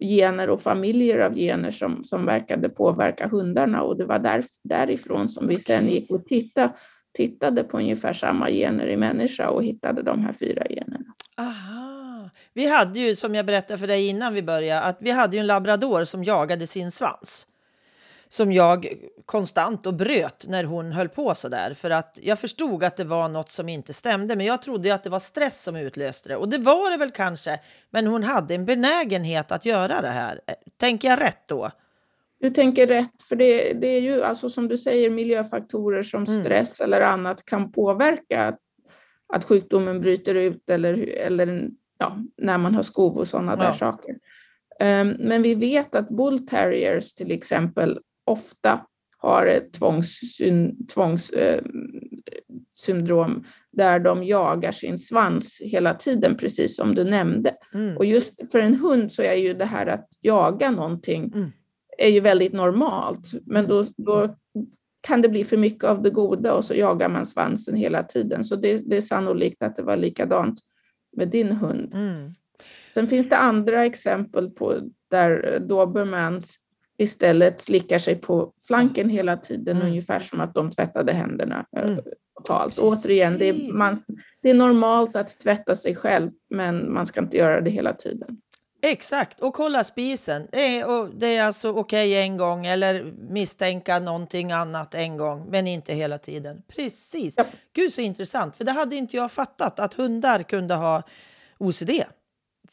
gener 0.00 0.50
och 0.50 0.60
familjer 0.60 1.18
av 1.18 1.34
gener 1.34 1.70
som, 1.70 2.04
som 2.04 2.26
verkade 2.26 2.68
påverka 2.68 3.28
hundarna 3.28 3.82
och 3.82 3.96
det 3.96 4.04
var 4.04 4.18
där, 4.18 4.44
därifrån 4.64 5.28
som 5.28 5.48
vi 5.48 5.60
sen 5.60 5.88
gick 5.88 6.10
och 6.10 6.26
tittade, 6.26 6.72
tittade 7.16 7.62
på 7.62 7.78
ungefär 7.78 8.12
samma 8.12 8.50
gener 8.50 8.86
i 8.86 8.96
människa 8.96 9.48
och 9.48 9.64
hittade 9.64 10.02
de 10.02 10.24
här 10.24 10.32
fyra 10.32 10.62
generna. 10.70 11.14
Aha. 11.36 12.30
Vi 12.54 12.66
hade 12.66 12.98
ju, 12.98 13.16
som 13.16 13.34
jag 13.34 13.46
berättade 13.46 13.78
för 13.78 13.86
dig 13.86 14.08
innan 14.08 14.34
vi 14.34 14.42
började, 14.42 14.82
att 14.82 14.98
vi 15.00 15.10
hade 15.10 15.36
ju 15.36 15.40
en 15.40 15.46
labrador 15.46 16.04
som 16.04 16.24
jagade 16.24 16.66
sin 16.66 16.90
svans 16.90 17.46
som 18.36 18.52
jag 18.52 18.92
konstant 19.24 19.86
och 19.86 19.94
bröt 19.94 20.46
när 20.48 20.64
hon 20.64 20.92
höll 20.92 21.08
på 21.08 21.34
så 21.34 21.48
där. 21.48 21.74
För 21.74 21.90
att 21.90 22.18
jag 22.22 22.38
förstod 22.38 22.84
att 22.84 22.96
det 22.96 23.04
var 23.04 23.28
något 23.28 23.50
som 23.50 23.68
inte 23.68 23.92
stämde, 23.92 24.36
men 24.36 24.46
jag 24.46 24.62
trodde 24.62 24.94
att 24.94 25.04
det 25.04 25.10
var 25.10 25.18
stress 25.18 25.62
som 25.62 25.76
utlöste 25.76 26.28
det. 26.28 26.36
Och 26.36 26.48
det 26.48 26.58
var 26.58 26.90
det 26.90 26.96
väl 26.96 27.10
kanske, 27.10 27.60
men 27.90 28.06
hon 28.06 28.22
hade 28.22 28.54
en 28.54 28.64
benägenhet 28.64 29.52
att 29.52 29.64
göra 29.64 30.02
det 30.02 30.08
här. 30.08 30.40
Tänker 30.76 31.08
jag 31.08 31.20
rätt 31.20 31.48
då? 31.48 31.70
Du 32.40 32.50
tänker 32.50 32.86
rätt, 32.86 33.22
för 33.28 33.36
det, 33.36 33.72
det 33.72 33.86
är 33.86 34.00
ju 34.00 34.22
alltså 34.22 34.50
som 34.50 34.68
du 34.68 34.76
säger 34.76 35.10
miljöfaktorer 35.10 36.02
som 36.02 36.24
mm. 36.24 36.44
stress 36.44 36.80
mm. 36.80 36.92
eller 36.92 37.06
annat 37.06 37.44
kan 37.44 37.72
påverka 37.72 38.44
att, 38.44 38.58
att 39.34 39.44
sjukdomen 39.44 40.00
bryter 40.00 40.34
ut 40.34 40.70
eller, 40.70 41.08
eller 41.08 41.68
ja, 41.98 42.16
när 42.36 42.58
man 42.58 42.74
har 42.74 42.82
skov 42.82 43.18
och 43.18 43.28
sådana 43.28 43.56
ja. 43.58 43.64
där 43.64 43.72
saker. 43.72 44.16
Um, 44.80 45.08
men 45.18 45.42
vi 45.42 45.54
vet 45.54 45.94
att 45.94 46.08
bull 46.08 46.46
terriers 46.46 47.14
till 47.14 47.32
exempel 47.32 47.98
ofta 48.26 48.86
har 49.18 49.46
ett 49.46 49.72
tvångssyndrom 49.72 50.86
tvångs, 50.94 51.30
eh, 51.30 51.62
där 53.72 53.98
de 53.98 54.24
jagar 54.24 54.72
sin 54.72 54.98
svans 54.98 55.60
hela 55.64 55.94
tiden, 55.94 56.36
precis 56.36 56.76
som 56.76 56.94
du 56.94 57.04
nämnde. 57.04 57.54
Mm. 57.74 57.96
Och 57.96 58.04
just 58.04 58.52
för 58.52 58.58
en 58.58 58.74
hund 58.74 59.12
så 59.12 59.22
är 59.22 59.34
ju 59.34 59.54
det 59.54 59.64
här 59.64 59.86
att 59.86 60.08
jaga 60.20 60.70
någonting 60.70 61.32
mm. 61.34 61.52
är 61.98 62.08
ju 62.08 62.20
väldigt 62.20 62.52
normalt, 62.52 63.30
men 63.46 63.68
då, 63.68 63.84
då 63.96 64.36
kan 65.00 65.22
det 65.22 65.28
bli 65.28 65.44
för 65.44 65.56
mycket 65.56 65.84
av 65.84 66.02
det 66.02 66.10
goda 66.10 66.54
och 66.54 66.64
så 66.64 66.74
jagar 66.74 67.08
man 67.08 67.26
svansen 67.26 67.76
hela 67.76 68.02
tiden. 68.02 68.44
Så 68.44 68.56
det, 68.56 68.90
det 68.90 68.96
är 68.96 69.00
sannolikt 69.00 69.62
att 69.62 69.76
det 69.76 69.82
var 69.82 69.96
likadant 69.96 70.60
med 71.16 71.28
din 71.28 71.52
hund. 71.52 71.94
Mm. 71.94 72.34
Sen 72.94 73.08
finns 73.08 73.28
det 73.28 73.36
andra 73.36 73.84
exempel 73.84 74.50
på 74.50 74.74
där 75.10 75.60
dobermans 75.60 76.58
istället 76.98 77.60
slickar 77.60 77.98
sig 77.98 78.14
på 78.14 78.52
flanken 78.66 79.08
hela 79.08 79.36
tiden, 79.36 79.76
mm. 79.76 79.88
ungefär 79.88 80.20
som 80.20 80.40
att 80.40 80.54
de 80.54 80.70
tvättade 80.70 81.12
händerna 81.12 81.66
eh, 81.76 81.82
mm. 81.82 82.04
totalt. 82.36 82.78
Återigen, 82.78 83.38
det 83.38 83.48
är, 83.48 83.72
man, 83.72 84.02
det 84.42 84.50
är 84.50 84.54
normalt 84.54 85.16
att 85.16 85.38
tvätta 85.38 85.76
sig 85.76 85.94
själv, 85.94 86.30
men 86.50 86.92
man 86.92 87.06
ska 87.06 87.20
inte 87.20 87.36
göra 87.36 87.60
det 87.60 87.70
hela 87.70 87.92
tiden. 87.92 88.36
Exakt, 88.82 89.40
och 89.40 89.54
kolla 89.54 89.84
spisen. 89.84 90.48
Det 90.52 90.78
är, 90.78 90.86
och 90.86 91.14
det 91.14 91.36
är 91.36 91.44
alltså 91.44 91.70
okej 91.70 91.80
okay 92.10 92.22
en 92.22 92.36
gång 92.36 92.66
eller 92.66 93.12
misstänka 93.30 93.98
någonting 93.98 94.52
annat 94.52 94.94
en 94.94 95.16
gång, 95.16 95.46
men 95.50 95.66
inte 95.66 95.92
hela 95.92 96.18
tiden. 96.18 96.62
Precis. 96.68 97.34
Ja. 97.36 97.46
Gud 97.72 97.92
så 97.92 98.00
intressant, 98.00 98.56
för 98.56 98.64
det 98.64 98.72
hade 98.72 98.96
inte 98.96 99.16
jag 99.16 99.32
fattat 99.32 99.80
att 99.80 99.94
hundar 99.94 100.42
kunde 100.42 100.74
ha 100.74 101.02
OCD. 101.58 101.90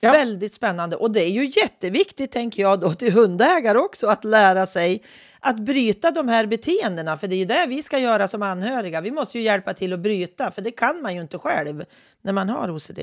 Ja. 0.04 0.12
Väldigt 0.12 0.54
spännande. 0.54 0.96
Och 0.96 1.12
det 1.12 1.22
är 1.22 1.30
ju 1.30 1.46
jätteviktigt, 1.46 2.32
tänker 2.32 2.62
jag, 2.62 2.80
då, 2.80 2.94
till 2.94 3.14
hundägare 3.14 3.78
också 3.78 4.08
att 4.08 4.24
lära 4.26 4.66
sig 4.66 5.04
att 5.40 5.60
bryta 5.60 6.12
de 6.12 6.28
här 6.28 6.46
beteendena. 6.46 7.18
För 7.18 7.28
det 7.28 7.36
är 7.36 7.38
ju 7.38 7.46
det 7.46 7.66
vi 7.70 7.84
ska 7.84 8.00
göra 8.00 8.28
som 8.28 8.44
anhöriga. 8.44 9.02
Vi 9.02 9.12
måste 9.12 9.38
ju 9.38 9.44
hjälpa 9.44 9.74
till 9.74 9.94
att 9.94 10.00
bryta, 10.00 10.52
för 10.52 10.62
det 10.62 10.72
kan 10.72 11.02
man 11.02 11.16
ju 11.16 11.22
inte 11.22 11.38
själv 11.38 11.84
när 12.22 12.34
man 12.34 12.50
har 12.50 12.72
OCD. 12.76 13.00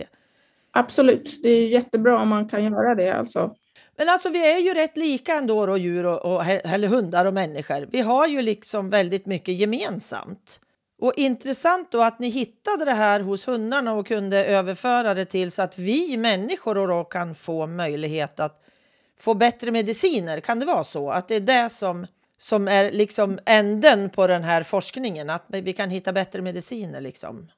Absolut, 0.73 1.41
det 1.43 1.49
är 1.49 1.69
jättebra 1.69 2.19
om 2.23 2.29
man 2.29 2.49
kan 2.49 2.65
göra 2.65 2.95
det. 2.95 3.11
Alltså. 3.11 3.55
Men 3.97 4.09
alltså 4.09 4.29
vi 4.29 4.53
är 4.53 4.59
ju 4.59 4.75
rätt 4.75 4.97
lika 4.97 5.35
ändå 5.35 5.67
då, 5.67 5.77
djur 5.77 6.07
och, 6.07 6.35
och, 6.35 6.47
eller 6.47 6.89
hundar 6.89 7.27
och 7.27 7.35
människor. 7.35 7.89
Vi 7.93 8.01
har 8.01 8.27
ju 8.27 8.43
liksom 8.43 8.91
väldigt 8.91 9.27
mycket 9.27 9.55
gemensamt. 9.55 10.61
Och 11.01 11.13
intressant 11.17 11.93
då 11.93 12.03
att 12.03 12.19
ni 12.19 12.29
hittade 12.29 12.85
det 12.85 12.93
här 12.93 13.21
hos 13.21 13.49
hundarna 13.49 13.93
och 13.93 14.07
kunde 14.07 14.45
överföra 14.45 15.15
det 15.15 15.25
till 15.25 15.51
så 15.51 15.63
att 15.63 15.79
vi 15.79 16.17
människor 16.17 16.89
då 16.89 17.05
kan 17.05 17.35
få 17.35 17.67
möjlighet 17.67 18.41
att 18.41 18.65
få 19.21 19.35
bättre 19.35 19.71
mediciner. 19.71 20.41
Kan 20.41 20.59
det 20.61 20.67
vara 20.67 20.85
så 20.85 21.11
att 21.11 21.29
det 21.29 21.35
är 21.35 21.41
det 21.41 21.71
som, 21.71 22.07
som 22.39 22.69
är 22.69 22.93
liksom 22.93 23.39
änden 23.47 24.11
på 24.11 24.27
den 24.27 24.43
här 24.43 24.63
forskningen? 24.63 25.31
Att 25.31 25.45
vi 25.49 25.73
kan 25.73 25.91
hitta 25.91 26.13
bättre 26.13 26.43
mediciner 26.43 27.01
liksom? 27.01 27.49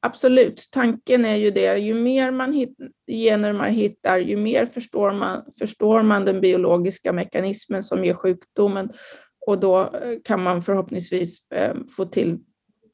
Absolut, 0.00 0.68
tanken 0.72 1.24
är 1.24 1.36
ju 1.36 1.50
det. 1.50 1.76
Ju 1.76 1.94
mer 1.94 2.30
man 2.30 2.52
hit, 2.52 2.76
gener 3.06 3.52
man 3.52 3.72
hittar, 3.72 4.18
ju 4.18 4.36
mer 4.36 4.66
förstår 4.66 5.12
man, 5.12 5.44
förstår 5.58 6.02
man 6.02 6.24
den 6.24 6.40
biologiska 6.40 7.12
mekanismen 7.12 7.82
som 7.82 8.04
ger 8.04 8.14
sjukdomen 8.14 8.92
och 9.46 9.60
då 9.60 9.80
eh, 9.80 9.88
kan 10.24 10.42
man 10.42 10.62
förhoppningsvis 10.62 11.50
eh, 11.50 11.74
få 11.96 12.04
till 12.04 12.38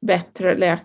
bättre 0.07 0.57
lä 0.57 0.79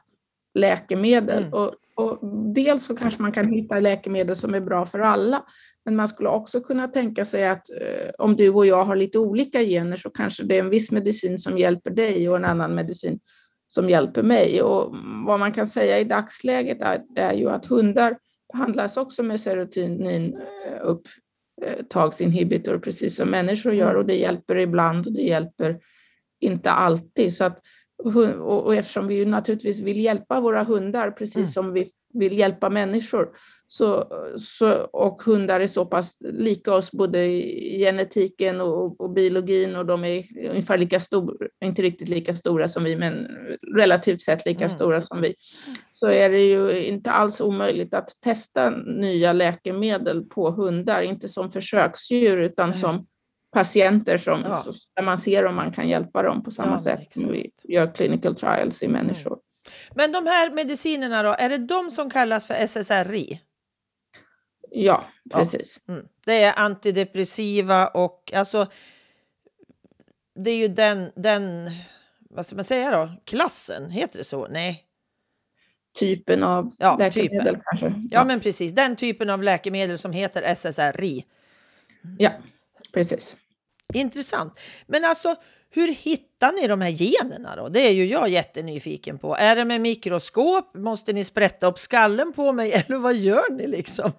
läkemedel. 0.53 1.43
Mm. 1.43 1.53
Och, 1.53 1.73
och 1.95 2.19
dels 2.53 2.85
så 2.85 2.95
kanske 2.95 3.21
man 3.21 3.31
kan 3.31 3.49
hitta 3.49 3.79
läkemedel 3.79 4.35
som 4.35 4.53
är 4.53 4.61
bra 4.61 4.85
för 4.85 4.99
alla, 4.99 5.45
men 5.85 5.95
man 5.95 6.07
skulle 6.07 6.29
också 6.29 6.61
kunna 6.61 6.87
tänka 6.87 7.25
sig 7.25 7.47
att 7.47 7.69
eh, 7.69 8.11
om 8.17 8.35
du 8.35 8.49
och 8.49 8.65
jag 8.65 8.83
har 8.83 8.95
lite 8.95 9.19
olika 9.19 9.61
gener 9.61 9.97
så 9.97 10.09
kanske 10.09 10.43
det 10.43 10.55
är 10.55 10.59
en 10.59 10.69
viss 10.69 10.91
medicin 10.91 11.37
som 11.37 11.57
hjälper 11.57 11.91
dig 11.91 12.29
och 12.29 12.35
en 12.35 12.45
annan 12.45 12.75
medicin 12.75 13.19
som 13.67 13.89
hjälper 13.89 14.23
mig. 14.23 14.61
Och 14.61 14.95
vad 15.25 15.39
man 15.39 15.51
kan 15.51 15.67
säga 15.67 15.99
i 15.99 16.03
dagsläget 16.03 16.81
är, 16.81 17.01
är 17.15 17.33
ju 17.33 17.49
att 17.49 17.65
hundar 17.65 18.17
behandlas 18.53 18.97
också 18.97 19.23
med 19.23 19.39
serotinin 19.39 20.35
eh, 20.67 20.97
upptagsinhibitor, 21.61 22.77
precis 22.77 23.15
som 23.15 23.29
människor 23.29 23.73
gör, 23.73 23.89
mm. 23.89 23.97
och 23.97 24.05
det 24.05 24.15
hjälper 24.15 24.55
ibland 24.55 25.07
och 25.07 25.13
det 25.13 25.21
hjälper 25.21 25.79
inte 26.39 26.71
alltid. 26.71 27.33
Så 27.33 27.43
att 27.43 27.59
och, 27.97 28.65
och 28.65 28.75
eftersom 28.75 29.07
vi 29.07 29.25
naturligtvis 29.25 29.81
vill 29.81 29.99
hjälpa 29.99 30.39
våra 30.39 30.63
hundar, 30.63 31.11
precis 31.11 31.35
mm. 31.35 31.47
som 31.47 31.73
vi 31.73 31.91
vill 32.13 32.37
hjälpa 32.37 32.69
människor. 32.69 33.29
Så, 33.67 34.07
så, 34.37 34.73
och 34.73 35.21
hundar 35.21 35.59
är 35.59 35.67
så 35.67 35.85
pass 35.85 36.17
lika 36.21 36.73
oss 36.73 36.91
både 36.91 37.25
i 37.25 37.79
genetiken 37.79 38.61
och, 38.61 39.01
och 39.01 39.09
biologin 39.09 39.75
och 39.75 39.85
de 39.85 40.03
är 40.03 40.25
ungefär 40.49 40.77
lika 40.77 40.99
stora, 40.99 41.47
inte 41.65 41.81
riktigt 41.81 42.09
lika 42.09 42.35
stora 42.35 42.67
som 42.67 42.83
vi, 42.83 42.95
men 42.95 43.27
relativt 43.75 44.21
sett 44.21 44.45
lika 44.45 44.65
mm. 44.65 44.69
stora 44.69 45.01
som 45.01 45.21
vi. 45.21 45.33
Så 45.89 46.07
är 46.07 46.29
det 46.29 46.41
ju 46.41 46.85
inte 46.85 47.11
alls 47.11 47.41
omöjligt 47.41 47.93
att 47.93 48.09
testa 48.23 48.69
nya 48.85 49.33
läkemedel 49.33 50.23
på 50.23 50.51
hundar, 50.51 51.01
inte 51.01 51.27
som 51.27 51.49
försöksdjur 51.49 52.37
utan 52.37 52.65
mm. 52.65 52.73
som 52.73 53.05
patienter 53.53 54.17
som, 54.17 54.41
ja. 54.45 54.63
där 54.95 55.03
man 55.03 55.17
ser 55.17 55.45
om 55.45 55.55
man 55.55 55.71
kan 55.71 55.89
hjälpa 55.89 56.23
dem 56.23 56.43
på 56.43 56.51
samma 56.51 56.71
ja, 56.71 56.79
sätt 56.79 56.99
exakt. 56.99 57.19
som 57.19 57.31
vi 57.31 57.51
gör 57.63 57.95
clinical 57.95 58.35
trials 58.35 58.83
i 58.83 58.85
mm. 58.85 59.01
människor. 59.01 59.31
Mm. 59.31 59.41
Men 59.95 60.11
de 60.11 60.29
här 60.29 60.51
medicinerna 60.51 61.23
då, 61.23 61.35
är 61.39 61.49
det 61.49 61.57
de 61.57 61.91
som 61.91 62.09
kallas 62.09 62.47
för 62.47 62.53
SSRI? 62.53 63.41
Ja, 64.71 65.03
precis. 65.33 65.81
Ja. 65.85 65.93
Mm. 65.93 66.05
Det 66.25 66.43
är 66.43 66.59
antidepressiva 66.59 67.87
och 67.87 68.33
alltså 68.35 68.67
det 70.35 70.51
är 70.51 70.57
ju 70.57 70.67
den, 70.67 71.11
den, 71.15 71.71
vad 72.29 72.45
ska 72.45 72.55
man 72.55 72.65
säga 72.65 72.91
då, 72.91 73.11
klassen, 73.25 73.89
heter 73.89 74.17
det 74.17 74.23
så? 74.23 74.47
Nej. 74.47 74.83
Typen 75.99 76.43
av 76.43 76.71
ja, 76.77 76.97
läkemedel 76.99 77.45
typen. 77.45 77.61
kanske. 77.65 77.87
Ja. 77.87 77.93
ja, 78.11 78.23
men 78.25 78.39
precis. 78.39 78.71
Den 78.71 78.95
typen 78.95 79.29
av 79.29 79.43
läkemedel 79.43 79.97
som 79.97 80.11
heter 80.11 80.55
SSRI. 80.55 81.25
Ja, 82.17 82.31
precis. 82.93 83.37
Intressant. 83.93 84.59
Men 84.87 85.05
alltså, 85.05 85.35
hur 85.69 85.87
hittar 85.87 86.51
ni 86.51 86.67
de 86.67 86.81
här 86.81 86.89
generna 86.89 87.55
då? 87.55 87.67
Det 87.67 87.79
är 87.79 87.91
ju 87.91 88.05
jag 88.05 88.29
jättenyfiken 88.29 89.17
på. 89.17 89.35
Är 89.35 89.55
det 89.55 89.65
med 89.65 89.81
mikroskop? 89.81 90.75
Måste 90.75 91.13
ni 91.13 91.23
sprätta 91.23 91.67
upp 91.67 91.79
skallen 91.79 92.33
på 92.33 92.51
mig 92.51 92.71
eller 92.87 92.97
vad 92.97 93.15
gör 93.15 93.51
ni 93.51 93.67
liksom? 93.67 94.11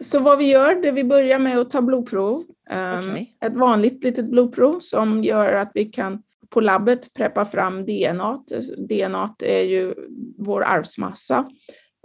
Så 0.00 0.20
vad 0.20 0.38
vi 0.38 0.44
gör, 0.50 0.74
det 0.74 0.90
vi 0.90 1.04
börjar 1.04 1.38
med 1.38 1.58
att 1.58 1.70
ta 1.70 1.82
blodprov. 1.82 2.44
Um, 2.70 3.10
okay. 3.10 3.26
Ett 3.40 3.54
vanligt 3.54 4.04
litet 4.04 4.26
blodprov 4.26 4.80
som 4.80 5.24
gör 5.24 5.52
att 5.52 5.70
vi 5.74 5.84
kan 5.84 6.22
på 6.50 6.60
labbet 6.60 7.14
preppa 7.14 7.44
fram 7.44 7.84
DNA. 7.84 8.44
DNA 8.88 9.34
är 9.44 9.62
ju 9.62 9.94
vår 10.38 10.64
arvsmassa 10.64 11.50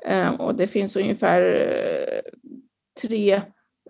um, 0.07 0.35
och 0.35 0.55
det 0.55 0.67
finns 0.67 0.95
ungefär 0.95 1.41
uh, 1.41 2.21
tre 3.01 3.41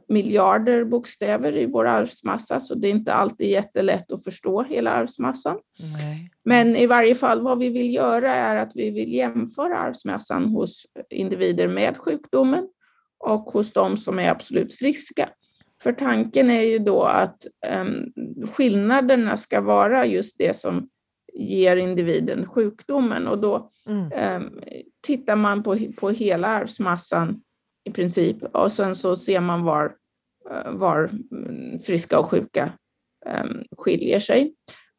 miljarder 0.09 0.83
bokstäver 0.83 1.57
i 1.57 1.65
vår 1.65 1.87
arvsmassa, 1.87 2.59
så 2.59 2.75
det 2.75 2.87
är 2.87 2.91
inte 2.91 3.13
alltid 3.13 3.49
jättelätt 3.49 4.11
att 4.11 4.23
förstå 4.23 4.63
hela 4.63 4.91
arvsmassan. 4.91 5.57
Nej. 5.97 6.31
Men 6.45 6.75
i 6.75 6.87
varje 6.87 7.15
fall 7.15 7.41
vad 7.41 7.59
vi 7.59 7.69
vill 7.69 7.93
göra 7.93 8.35
är 8.35 8.55
att 8.55 8.71
vi 8.75 8.89
vill 8.89 9.13
jämföra 9.13 9.77
arvsmassan 9.77 10.45
hos 10.45 10.85
individer 11.09 11.67
med 11.67 11.97
sjukdomen 11.97 12.67
och 13.19 13.41
hos 13.41 13.73
de 13.73 13.97
som 13.97 14.19
är 14.19 14.29
absolut 14.29 14.73
friska. 14.73 15.29
För 15.83 15.93
tanken 15.93 16.49
är 16.49 16.61
ju 16.61 16.79
då 16.79 17.03
att 17.03 17.47
um, 17.81 18.13
skillnaderna 18.47 19.37
ska 19.37 19.61
vara 19.61 20.05
just 20.05 20.37
det 20.37 20.55
som 20.55 20.89
ger 21.33 21.75
individen 21.75 22.45
sjukdomen 22.45 23.27
och 23.27 23.39
då 23.39 23.71
mm. 23.87 24.41
um, 24.41 24.61
tittar 25.01 25.35
man 25.35 25.63
på, 25.63 25.77
på 25.99 26.09
hela 26.09 26.47
arvsmassan 26.47 27.41
i 27.83 27.91
princip 27.91 28.43
och 28.43 28.71
sen 28.71 28.95
så 28.95 29.15
ser 29.15 29.39
man 29.39 29.63
var 29.63 29.95
Eh, 30.51 30.71
var 30.71 31.09
mm, 31.31 31.79
friska 31.79 32.19
och 32.19 32.25
sjuka 32.25 32.71
ehm, 33.25 33.63
skiljer 33.77 34.19
sig. 34.19 34.53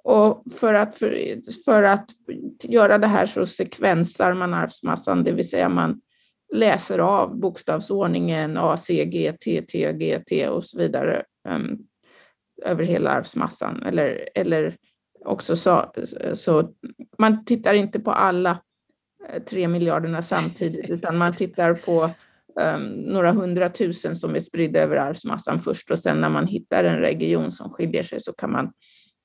Och 0.04 0.45
för 0.52 0.75
att, 0.75 0.99
för, 0.99 1.40
för 1.64 1.83
att 1.83 2.11
göra 2.62 2.99
det 2.99 3.07
här 3.07 3.26
så 3.26 3.47
sekvensar 3.47 4.35
man 4.35 4.54
arvsmassan, 4.54 5.25
det 5.25 5.33
vill 5.33 5.49
säga 5.49 5.69
man 5.69 6.00
läser 6.54 6.99
av 6.99 7.40
bokstavsordningen 7.40 8.57
A, 8.57 8.76
C, 8.76 9.04
G, 9.04 9.33
T, 9.45 9.62
T, 9.62 9.92
G, 9.92 10.21
T 10.30 10.49
och 10.49 10.64
så 10.64 10.78
vidare 10.78 11.23
um, 11.49 11.78
över 12.62 12.85
hela 12.85 13.11
arvsmassan. 13.11 13.83
Eller, 13.83 14.28
eller 14.35 14.76
också 15.25 15.57
så, 15.57 15.92
så 16.35 16.73
man 17.19 17.45
tittar 17.45 17.75
inte 17.75 18.00
på 18.00 18.11
alla 18.11 18.59
eh, 19.28 19.42
tre 19.42 19.69
miljarderna 19.69 20.23
samtidigt, 20.23 20.90
utan 20.90 21.16
man 21.16 21.37
tittar 21.37 21.75
på 21.75 22.11
um, 22.61 22.83
några 22.87 23.33
hundratusen 23.33 24.16
som 24.16 24.35
är 24.35 24.40
spridda 24.40 24.80
över 24.80 24.97
arvsmassan 24.97 25.59
först 25.59 25.90
och 25.90 25.99
sen 25.99 26.21
när 26.21 26.28
man 26.28 26.47
hittar 26.47 26.85
en 26.85 26.99
region 26.99 27.52
som 27.52 27.71
skiljer 27.71 28.02
sig 28.02 28.21
så 28.21 28.33
kan 28.33 28.52
man 28.52 28.73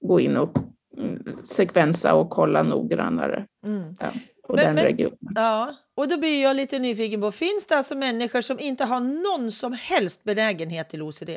gå 0.01 0.19
in 0.19 0.37
och 0.37 0.57
mm, 0.97 1.37
sekvensa 1.43 2.15
och 2.15 2.29
kolla 2.29 2.63
noggrannare 2.63 3.45
mm. 3.65 3.95
ja, 3.99 4.07
på 4.47 4.55
men, 4.55 4.75
den 4.75 4.85
regionen. 4.85 5.33
ja, 5.35 5.75
och 5.95 6.07
då 6.07 6.17
blir 6.17 6.43
jag 6.43 6.55
lite 6.55 6.79
nyfiken 6.79 7.21
på, 7.21 7.31
finns 7.31 7.65
det 7.65 7.77
alltså 7.77 7.95
människor 7.95 8.41
som 8.41 8.59
inte 8.59 8.85
har 8.85 8.99
någon 8.99 9.51
som 9.51 9.73
helst 9.73 10.23
benägenhet 10.23 10.89
till 10.89 11.01
OCD? 11.01 11.29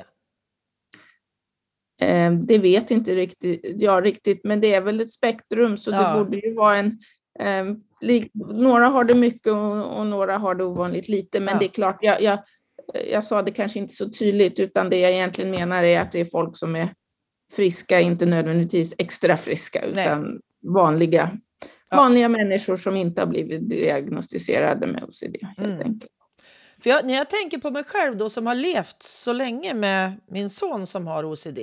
Ehm, 2.00 2.46
det 2.46 2.58
vet 2.58 2.90
inte 2.90 3.14
riktigt, 3.14 3.60
jag 3.64 4.04
riktigt, 4.04 4.44
men 4.44 4.60
det 4.60 4.74
är 4.74 4.80
väl 4.80 5.00
ett 5.00 5.10
spektrum 5.10 5.76
så 5.76 5.90
ja. 5.90 6.12
det 6.12 6.24
borde 6.24 6.36
ju 6.36 6.54
vara 6.54 6.76
en 6.76 6.98
några 8.34 8.86
har 8.86 9.04
det 9.04 9.14
mycket 9.14 9.52
och, 9.52 10.06
några 10.06 10.38
har 10.38 10.54
det 10.54 10.64
ovanligt 10.64 11.08
lite, 11.08 11.40
men 11.40 11.54
ja. 11.54 11.58
det 11.58 11.64
är 11.64 11.68
klart, 11.68 11.98
jag, 12.00 12.22
jag, 12.22 12.38
jag 13.10 13.24
sa 13.24 13.42
det 13.42 13.50
kanske 13.50 13.78
inte 13.78 13.94
så 13.94 14.10
tydligt, 14.10 14.60
utan 14.60 14.90
det 14.90 14.98
jag 14.98 15.12
egentligen 15.12 15.50
menar 15.50 15.82
är 15.82 16.00
att 16.00 16.12
det 16.12 16.20
är 16.20 16.24
folk 16.24 16.56
som 16.56 16.76
är 16.76 16.94
friska, 17.52 18.00
inte 18.00 18.26
nödvändigtvis 18.26 18.94
extra 18.98 19.36
friska, 19.36 19.84
utan 19.84 20.22
Nej. 20.22 20.40
vanliga, 20.74 21.38
ja. 21.90 21.96
vanliga 21.96 22.28
människor 22.28 22.76
som 22.76 22.96
inte 22.96 23.20
har 23.20 23.26
blivit 23.26 23.70
diagnostiserade 23.70 24.86
med 24.86 25.04
OCD, 25.04 25.36
helt 25.56 25.72
mm. 25.72 25.86
enkelt. 25.86 26.12
För 26.82 26.90
jag, 26.90 27.06
när 27.06 27.14
jag 27.14 27.30
tänker 27.30 27.58
på 27.58 27.70
mig 27.70 27.84
själv 27.84 28.16
då 28.16 28.30
som 28.30 28.46
har 28.46 28.54
levt 28.54 29.02
så 29.02 29.32
länge 29.32 29.74
med 29.74 30.20
min 30.30 30.50
son 30.50 30.86
som 30.86 31.06
har 31.06 31.24
OCD, 31.24 31.58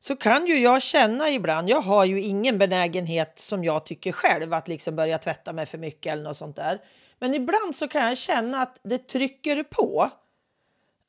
så 0.00 0.16
kan 0.16 0.46
ju 0.46 0.58
jag 0.58 0.82
känna 0.82 1.30
ibland, 1.30 1.68
jag 1.68 1.80
har 1.80 2.04
ju 2.04 2.20
ingen 2.20 2.58
benägenhet 2.58 3.38
som 3.38 3.64
jag 3.64 3.86
tycker 3.86 4.12
själv 4.12 4.54
att 4.54 4.68
liksom 4.68 4.96
börja 4.96 5.18
tvätta 5.18 5.52
mig 5.52 5.66
för 5.66 5.78
mycket 5.78 6.12
eller 6.12 6.22
något 6.22 6.36
sånt 6.36 6.56
där. 6.56 6.78
Men 7.18 7.34
ibland 7.34 7.76
så 7.76 7.88
kan 7.88 8.06
jag 8.08 8.18
känna 8.18 8.62
att 8.62 8.78
det 8.82 8.98
trycker 8.98 9.62
på 9.62 10.10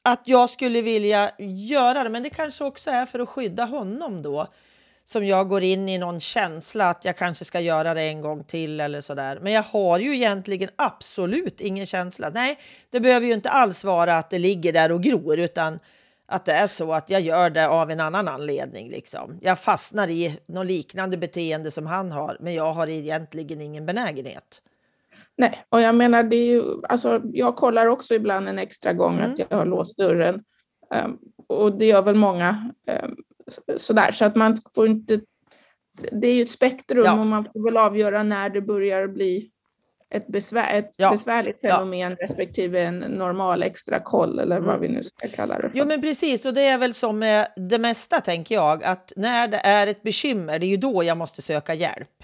att 0.04 0.21
jag 0.25 0.49
skulle 0.49 0.82
vilja 0.82 1.32
göra 1.39 2.04
det. 2.04 2.10
Men 2.10 2.23
det 2.23 2.30
kanske 2.30 2.63
också 2.63 2.91
är 2.91 3.06
för 3.06 3.19
att 3.19 3.30
skydda 3.30 3.65
honom 3.65 4.21
då 4.21 4.47
som 5.06 5.25
jag 5.25 5.49
går 5.49 5.63
in 5.63 5.89
i 5.89 5.97
någon 5.97 6.19
känsla 6.19 6.89
att 6.89 7.06
jag 7.06 7.17
kanske 7.17 7.45
ska 7.45 7.60
göra 7.60 7.93
det 7.93 8.02
en 8.02 8.21
gång 8.21 8.43
till 8.43 8.80
eller 8.80 9.02
så 9.02 9.13
där. 9.13 9.39
Men 9.39 9.54
jag 9.54 9.63
har 9.63 9.99
ju 9.99 10.15
egentligen 10.15 10.69
absolut 10.75 11.62
ingen 11.62 11.86
känsla. 11.86 12.30
Nej, 12.30 12.58
det 12.89 12.99
behöver 12.99 13.28
ju 13.28 13.34
inte 13.34 13.49
alls 13.49 13.84
vara 13.84 14.17
att 14.17 14.30
det 14.30 14.39
ligger 14.39 14.73
där 14.73 14.91
och 14.91 15.04
gror, 15.04 15.39
utan 15.39 15.80
att 16.30 16.46
det 16.46 16.54
är 16.54 16.68
så 16.68 16.94
att 16.94 17.10
jag 17.10 17.22
gör 17.22 17.50
det 17.50 17.68
av 17.68 17.92
en 17.92 18.00
annan 18.00 18.28
anledning. 18.28 18.89
Liksom. 18.89 19.38
Jag 19.42 19.60
fastnar 19.60 20.08
i 20.08 20.39
något 20.46 20.65
liknande 20.65 21.18
beteende 21.18 21.72
som 21.72 21.86
han 21.86 22.12
har, 22.12 22.38
men 22.39 22.54
jag 22.54 22.74
har 22.74 22.88
egentligen 22.88 23.62
ingen 23.62 23.86
benägenhet. 23.86 24.62
Nej, 25.38 25.63
och 25.70 25.82
jag 25.82 25.96
menar, 25.96 26.24
det 26.24 26.36
är 26.36 26.46
ju, 26.46 26.63
alltså, 26.89 27.22
jag 27.34 27.56
kollar 27.56 27.86
också 27.86 28.15
ibland 28.15 28.50
en 28.50 28.60
extra 28.60 28.94
gång 28.94 29.18
mm. 29.18 29.32
att 29.32 29.39
jag 29.39 29.58
har 29.58 29.65
låst 29.65 29.98
dörren. 29.98 30.44
Um, 31.06 31.20
och 31.48 31.78
det 31.78 31.86
gör 31.86 32.02
väl 32.02 32.15
många 32.15 32.74
um, 33.04 33.15
sådär, 33.78 34.12
så 34.12 34.26
att 34.26 34.36
man 34.36 34.58
får 34.76 34.88
inte... 34.88 35.22
Det 36.12 36.28
är 36.28 36.34
ju 36.34 36.42
ett 36.42 36.50
spektrum 36.50 37.06
ja. 37.06 37.20
och 37.20 37.26
man 37.26 37.46
får 37.46 37.63
väl 37.63 37.78
avgöra 37.78 38.24
när 38.24 38.50
det 38.50 38.62
börjar 38.62 39.08
bli 39.08 39.52
ett, 40.12 40.28
besvär, 40.28 40.80
ett 40.80 40.93
ja. 40.98 41.12
besvärligt 41.12 41.62
fenomen 41.62 42.00
ja. 42.19 42.26
respektive 42.26 42.82
en 42.82 43.00
normal 43.00 43.63
extra 43.63 44.00
koll 44.00 44.39
eller 44.39 44.60
vad 44.60 44.76
mm. 44.76 44.82
vi 44.82 44.88
nu 44.88 45.04
ska 45.04 45.28
kalla 45.28 45.56
det 45.56 45.69
för. 45.69 45.72
Jo 45.74 45.86
men 45.86 46.02
precis, 46.02 46.45
och 46.45 46.54
det 46.54 46.62
är 46.62 46.78
väl 46.78 46.93
som 46.93 47.19
med 47.19 47.48
det 47.56 47.78
mesta 47.78 48.22
tänker 48.22 48.56
jag, 48.56 48.84
att 48.84 49.13
när 49.15 49.48
det 49.48 49.58
är 49.58 49.88
ett 49.88 50.04
bekymmer, 50.04 50.60
det 50.60 50.65
är 50.65 50.69
ju 50.69 50.78
då 50.78 51.04
jag 51.04 51.17
måste 51.17 51.41
söka 51.41 51.74
hjälp. 51.74 52.24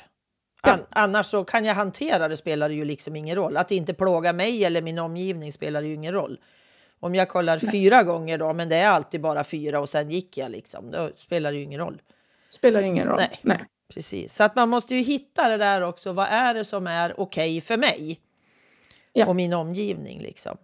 Ja. 0.63 0.77
annars 0.89 1.25
så 1.25 1.43
kan 1.43 1.65
jag 1.65 1.75
hantera 1.75 2.27
det 2.27 2.37
spelar 2.37 2.69
det 2.69 2.75
ju 2.75 2.85
liksom 2.85 3.15
ingen 3.15 3.35
roll. 3.35 3.57
Att 3.57 3.71
inte 3.71 3.93
plåga 3.93 4.33
mig 4.33 4.65
eller 4.65 4.81
min 4.81 4.99
omgivning 4.99 5.53
spelar 5.53 5.81
ju 5.81 5.93
ingen 5.93 6.13
roll. 6.13 6.39
Om 6.99 7.15
jag 7.15 7.29
kollar 7.29 7.59
Nej. 7.63 7.71
fyra 7.71 8.03
gånger 8.03 8.37
då, 8.37 8.53
men 8.53 8.69
det 8.69 8.75
är 8.75 8.87
alltid 8.87 9.21
bara 9.21 9.43
fyra 9.43 9.79
och 9.79 9.89
sen 9.89 10.11
gick 10.11 10.37
jag 10.37 10.51
liksom, 10.51 10.91
då 10.91 11.09
spelar 11.17 11.51
det 11.51 11.57
ju 11.57 11.63
ingen 11.63 11.79
roll. 11.79 12.01
Spelar 12.49 12.81
ingen 12.81 13.07
roll. 13.07 13.17
Nej. 13.17 13.39
Nej. 13.41 13.65
Precis, 13.93 14.35
så 14.35 14.43
att 14.43 14.55
man 14.55 14.69
måste 14.69 14.95
ju 14.95 15.01
hitta 15.01 15.49
det 15.49 15.57
där 15.57 15.81
också. 15.81 16.13
Vad 16.13 16.27
är 16.27 16.53
det 16.53 16.65
som 16.65 16.87
är 16.87 17.19
okej 17.19 17.57
okay 17.57 17.61
för 17.61 17.77
mig 17.77 18.19
ja. 19.13 19.27
och 19.27 19.35
min 19.35 19.53
omgivning 19.53 20.21
liksom? 20.21 20.57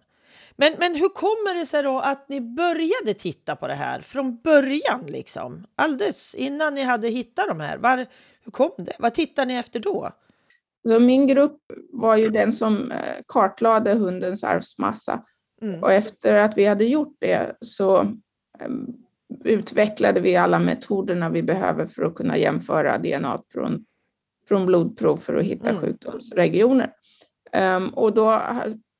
Men, 0.56 0.74
men 0.78 0.94
hur 0.94 1.08
kommer 1.08 1.54
det 1.54 1.66
sig 1.66 1.82
då 1.82 2.00
att 2.00 2.28
ni 2.28 2.40
började 2.40 3.14
titta 3.18 3.56
på 3.56 3.66
det 3.66 3.74
här 3.74 4.00
från 4.00 4.36
början 4.36 5.06
liksom? 5.06 5.66
Alldeles 5.74 6.34
innan 6.34 6.74
ni 6.74 6.82
hade 6.82 7.08
hittat 7.08 7.48
de 7.48 7.60
här. 7.60 7.78
Var, 7.78 8.06
hur 8.44 8.52
kom 8.52 8.72
det? 8.78 8.96
Vad 8.98 9.14
tittar 9.14 9.46
ni 9.46 9.54
efter 9.54 9.80
då? 9.80 10.12
Så 10.88 11.00
min 11.00 11.26
grupp 11.26 11.58
var 11.92 12.16
ju 12.16 12.30
den 12.30 12.52
som 12.52 12.90
eh, 12.90 13.22
kartlade 13.28 13.94
hundens 13.94 14.44
arvsmassa. 14.44 15.24
Mm. 15.62 15.82
Och 15.82 15.92
efter 15.92 16.34
att 16.34 16.56
vi 16.56 16.66
hade 16.66 16.84
gjort 16.84 17.16
det 17.20 17.56
så 17.60 18.00
ehm, 18.60 18.86
utvecklade 19.44 20.20
vi 20.20 20.36
alla 20.36 20.58
metoderna 20.58 21.28
vi 21.28 21.42
behöver 21.42 21.86
för 21.86 22.02
att 22.02 22.14
kunna 22.14 22.38
jämföra 22.38 22.98
DNA 22.98 23.42
från, 23.48 23.84
från 24.48 24.66
blodprov 24.66 25.16
för 25.16 25.34
att 25.34 25.44
hitta 25.44 25.68
mm. 25.68 25.80
sjukdomsregioner. 25.80 26.92
Um, 27.76 27.88
och 27.88 28.14
då 28.14 28.42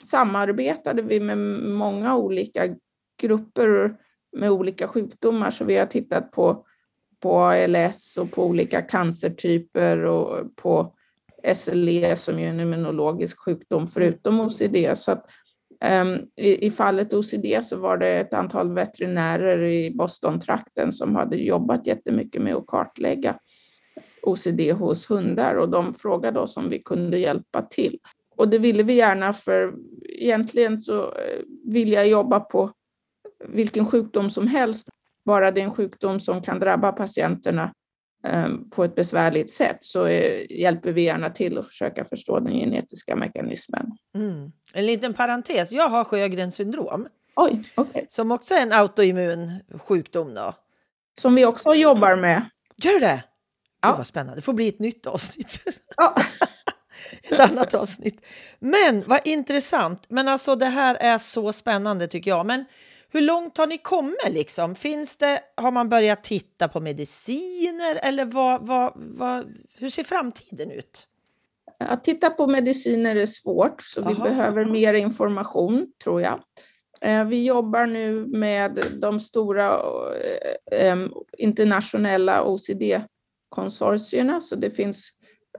samarbetade 0.05 1.03
vi 1.03 1.21
med 1.21 1.39
många 1.69 2.17
olika 2.17 2.77
grupper 3.23 3.97
med 4.37 4.51
olika 4.51 4.89
sjukdomar, 4.89 5.51
så 5.51 5.65
vi 5.65 5.79
har 5.79 5.87
tittat 5.87 6.33
på, 6.33 6.67
på 7.21 7.39
ALS 7.39 8.17
och 8.17 8.31
på 8.31 8.47
olika 8.47 8.83
cancertyper 8.83 10.05
och 10.05 10.57
på 10.57 10.95
SLE 11.55 12.17
som 12.17 12.39
är 12.39 12.49
en 12.49 12.61
immunologisk 12.61 13.41
sjukdom 13.45 13.87
förutom 13.87 14.41
OCD. 14.41 14.77
Så 14.95 15.13
Ehm, 15.83 16.19
i, 16.37 16.67
I 16.67 16.71
fallet 16.71 17.15
OCD 17.15 17.65
så 17.65 17.77
var 17.77 17.99
det 17.99 18.09
ett 18.09 18.33
antal 18.33 18.75
veterinärer 18.75 19.63
i 19.63 19.95
Boston-trakten 19.95 20.93
som 20.93 21.17
hade 21.17 21.37
jobbat 21.37 21.87
jättemycket 21.87 22.43
med 22.43 22.55
att 22.55 22.67
kartlägga 22.67 23.39
OCD 24.23 24.61
hos 24.61 25.11
hundar 25.11 25.55
och 25.55 25.69
de 25.69 25.95
frågade 25.95 26.41
oss 26.41 26.57
om 26.57 26.71
vi 26.71 26.79
kunde 26.79 27.19
hjälpa 27.19 27.63
till. 27.63 27.99
Och 28.37 28.49
det 28.49 28.59
ville 28.59 28.83
vi 28.83 28.95
gärna 28.95 29.33
för 29.33 29.75
egentligen 30.09 30.81
så 30.81 31.03
eh, 31.03 31.43
vill 31.65 31.93
jag 31.93 32.09
jobba 32.09 32.41
på 32.41 32.73
vilken 33.49 33.87
sjukdom 33.87 34.31
som 34.31 34.47
helst, 34.47 34.89
bara 35.25 35.51
det 35.51 35.61
är 35.61 35.65
en 35.65 35.71
sjukdom 35.71 36.21
som 36.21 36.43
kan 36.43 36.59
drabba 36.59 36.93
patienterna 36.93 37.73
på 38.71 38.85
ett 38.85 38.95
besvärligt 38.95 39.51
sätt 39.51 39.79
så 39.81 40.09
hjälper 40.51 40.93
vi 40.93 41.03
gärna 41.03 41.31
till 41.31 41.59
att 41.59 41.69
försöka 41.69 42.05
förstå 42.05 42.41
den 42.41 42.53
genetiska 42.53 43.17
mekanismen. 43.17 43.87
Mm. 44.15 44.53
En 44.75 44.87
liten 44.87 45.15
parentes, 45.15 45.73
jag 45.73 45.89
har 45.89 46.05
Sjögrens 46.05 46.55
syndrom. 46.55 47.09
Oj, 47.37 47.63
okay. 47.77 48.07
Som 48.09 48.31
också 48.31 48.55
är 48.55 48.63
en 48.63 48.73
autoimmun 48.73 49.51
sjukdom. 49.79 50.35
Då. 50.35 50.55
Som 51.21 51.35
vi 51.35 51.45
också 51.45 51.75
jobbar 51.75 52.17
med. 52.17 52.51
Gör 52.77 52.93
du 52.93 52.99
det? 52.99 53.25
Ja. 53.81 53.89
Gud 53.89 53.97
vad 53.97 54.07
spännande, 54.07 54.37
det 54.37 54.43
får 54.43 54.53
bli 54.53 54.69
ett 54.69 54.79
nytt 54.79 55.07
avsnitt. 55.07 55.65
Ja. 55.97 56.17
ett 57.23 57.41
annat 57.41 57.75
avsnitt. 57.75 58.21
Men 58.59 59.05
vad 59.07 59.21
intressant. 59.25 60.05
Men 60.09 60.29
alltså 60.29 60.57
det 60.57 60.67
här 60.67 60.95
är 60.95 61.19
så 61.19 61.53
spännande 61.53 62.07
tycker 62.07 62.31
jag. 62.31 62.47
Men 62.47 62.65
hur 63.13 63.21
långt 63.21 63.59
har 63.59 63.67
ni 63.67 63.79
kommit 63.79 64.31
liksom? 64.31 64.75
Finns 64.75 65.17
det, 65.17 65.41
har 65.57 65.71
man 65.71 65.89
börjat 65.89 66.25
titta 66.25 66.69
på 66.69 66.81
mediciner 66.81 67.97
eller 68.03 68.25
vad, 68.25 68.67
vad, 68.67 68.93
vad, 68.97 69.55
hur 69.79 69.89
ser 69.89 70.05
framtiden 70.05 70.71
ut? 70.71 71.07
Att 71.79 72.05
titta 72.05 72.31
på 72.31 72.47
mediciner 72.47 73.17
är 73.17 73.27
svårt, 73.27 73.83
så 73.83 74.09
vi 74.09 74.15
behöver 74.15 74.65
mer 74.65 74.95
information 74.95 75.87
tror 76.05 76.23
jag. 76.23 76.41
Eh, 77.01 77.25
vi 77.25 77.45
jobbar 77.45 77.87
nu 77.87 78.27
med 78.27 78.85
de 79.01 79.21
stora 79.21 79.81
eh, 80.73 80.97
internationella 81.39 82.45
OCD-konsortierna, 82.45 84.41
så 84.41 84.57
det 84.57 84.71
finns 84.71 85.11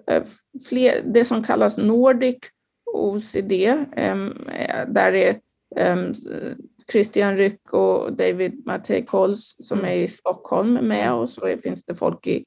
eh, 0.07 0.23
fler, 0.69 1.01
det 1.05 1.25
som 1.25 1.43
kallas 1.43 1.77
Nordic 1.77 2.37
OCD, 2.85 3.51
där 4.87 5.13
är 5.13 5.39
Christian 6.91 7.37
Ryck 7.37 7.73
och 7.73 8.13
David 8.13 8.65
Mattei 8.65 9.05
Kols 9.05 9.55
som 9.59 9.79
mm. 9.79 9.91
är 9.91 9.95
i 9.95 10.07
Stockholm 10.07 10.73
med 10.73 11.13
och 11.13 11.29
så 11.29 11.57
finns 11.63 11.85
det 11.85 11.95
folk 11.95 12.27
i 12.27 12.45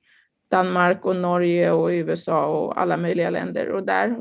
Danmark 0.51 1.05
och 1.05 1.17
Norge 1.17 1.73
och 1.73 1.89
USA 1.89 2.47
och 2.47 2.81
alla 2.81 2.97
möjliga 2.97 3.31
länder 3.31 3.71
och 3.71 3.87
där 3.87 4.17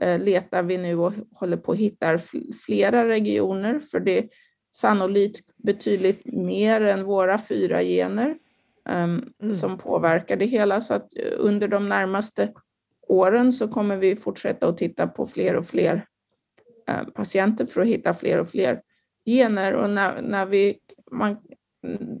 eh, 0.00 0.18
letar 0.18 0.62
vi 0.62 0.78
nu 0.78 0.98
och 0.98 1.12
håller 1.40 1.56
på 1.56 1.72
att 1.72 1.78
hitta 1.78 2.18
flera 2.66 3.08
regioner 3.08 3.78
för 3.78 4.00
det 4.00 4.18
är 4.18 4.28
sannolikt 4.72 5.56
betydligt 5.56 6.26
mer 6.26 6.80
än 6.80 7.04
våra 7.04 7.38
fyra 7.38 7.82
gener 7.82 8.36
um, 8.88 9.32
mm. 9.42 9.54
som 9.54 9.78
påverkar 9.78 10.36
det 10.36 10.46
hela 10.46 10.80
så 10.80 10.94
att 10.94 11.16
eh, 11.16 11.32
under 11.38 11.68
de 11.68 11.88
närmaste 11.88 12.52
åren 13.08 13.52
så 13.52 13.68
kommer 13.68 13.96
vi 13.96 14.16
fortsätta 14.16 14.68
att 14.68 14.78
titta 14.78 15.06
på 15.06 15.26
fler 15.26 15.56
och 15.56 15.66
fler 15.66 16.06
patienter 17.14 17.66
för 17.66 17.80
att 17.80 17.86
hitta 17.86 18.14
fler 18.14 18.40
och 18.40 18.48
fler 18.48 18.80
gener 19.26 19.74
och 19.74 19.90
när, 19.90 20.22
när 20.22 20.46
vi, 20.46 20.78
man, 21.10 21.36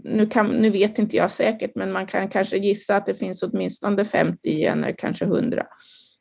nu, 0.04 0.26
kan, 0.26 0.46
nu 0.46 0.70
vet 0.70 0.98
inte 0.98 1.16
jag 1.16 1.30
säkert, 1.30 1.74
men 1.74 1.92
man 1.92 2.06
kan 2.06 2.28
kanske 2.28 2.56
gissa 2.56 2.96
att 2.96 3.06
det 3.06 3.14
finns 3.14 3.42
åtminstone 3.42 4.04
50 4.04 4.56
gener, 4.56 4.94
kanske 4.98 5.24
100 5.24 5.66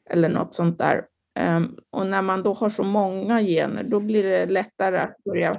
eller 0.10 0.30
något 0.30 0.56
sånt 0.56 0.78
där. 0.78 1.06
Um, 1.40 1.78
och 1.90 2.08
när 2.08 2.22
man 2.22 2.44
då 2.44 2.54
har 2.54 2.70
så 2.70 2.84
många 2.84 3.42
gener, 3.42 3.84
då 3.84 4.00
blir 4.00 4.24
det 4.24 4.46
lättare 4.46 4.98
att 4.98 5.24
börja 5.26 5.56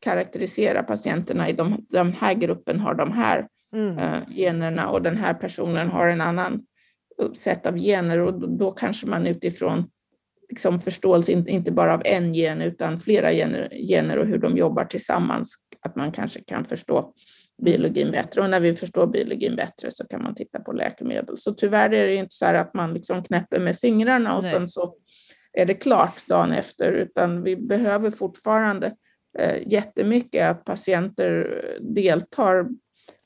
karaktärisera 0.00 0.82
patienterna 0.82 1.48
i 1.48 1.52
de, 1.52 1.86
den 1.88 2.12
här 2.12 2.34
gruppen 2.34 2.80
har 2.80 2.94
de 2.94 3.12
här 3.12 3.48
mm. 3.74 3.98
uh, 3.98 4.28
generna 4.30 4.90
och 4.90 5.02
den 5.02 5.16
här 5.16 5.34
personen 5.34 5.88
har 5.88 6.06
en 6.06 6.20
annan 6.20 6.66
sätt 7.36 7.66
av 7.66 7.78
gener 7.78 8.18
och 8.18 8.48
då 8.48 8.70
kanske 8.70 9.06
man 9.06 9.26
utifrån 9.26 9.90
liksom 10.52 10.80
förståelse, 10.80 11.32
inte 11.32 11.72
bara 11.72 11.94
av 11.94 12.02
en 12.04 12.34
gen 12.34 12.62
utan 12.62 12.98
flera 12.98 13.32
gener, 13.32 13.68
gener 13.88 14.18
och 14.18 14.26
hur 14.26 14.38
de 14.38 14.56
jobbar 14.56 14.84
tillsammans, 14.84 15.54
att 15.80 15.96
man 15.96 16.12
kanske 16.12 16.40
kan 16.44 16.64
förstå 16.64 17.14
biologin 17.62 18.10
bättre. 18.10 18.42
Och 18.42 18.50
när 18.50 18.60
vi 18.60 18.74
förstår 18.74 19.06
biologin 19.06 19.56
bättre 19.56 19.90
så 19.90 20.06
kan 20.06 20.22
man 20.22 20.34
titta 20.34 20.60
på 20.60 20.72
läkemedel. 20.72 21.36
Så 21.36 21.54
tyvärr 21.54 21.94
är 21.94 22.06
det 22.06 22.14
inte 22.14 22.34
så 22.34 22.46
att 22.46 22.74
man 22.74 22.94
liksom 22.94 23.22
knäpper 23.22 23.60
med 23.60 23.78
fingrarna 23.78 24.36
och 24.36 24.42
Nej. 24.42 24.52
sen 24.52 24.68
så 24.68 24.94
är 25.52 25.66
det 25.66 25.74
klart 25.74 26.26
dagen 26.28 26.52
efter, 26.52 26.92
utan 26.92 27.42
vi 27.42 27.56
behöver 27.56 28.10
fortfarande 28.10 28.94
eh, 29.38 29.72
jättemycket 29.72 30.50
att 30.50 30.64
patienter 30.64 31.62
deltar 31.80 32.68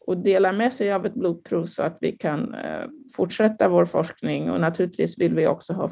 och 0.07 0.19
delar 0.19 0.53
med 0.53 0.75
sig 0.75 0.93
av 0.93 1.07
ett 1.07 1.15
blodprov 1.15 1.65
så 1.65 1.83
att 1.83 1.99
vi 2.01 2.13
kan 2.13 2.55
eh, 2.55 2.87
fortsätta 3.17 3.69
vår 3.69 3.85
forskning. 3.85 4.51
Och 4.51 4.61
naturligtvis 4.61 5.19
vill 5.19 5.35
vi 5.35 5.47
också 5.47 5.73
ha 5.73 5.91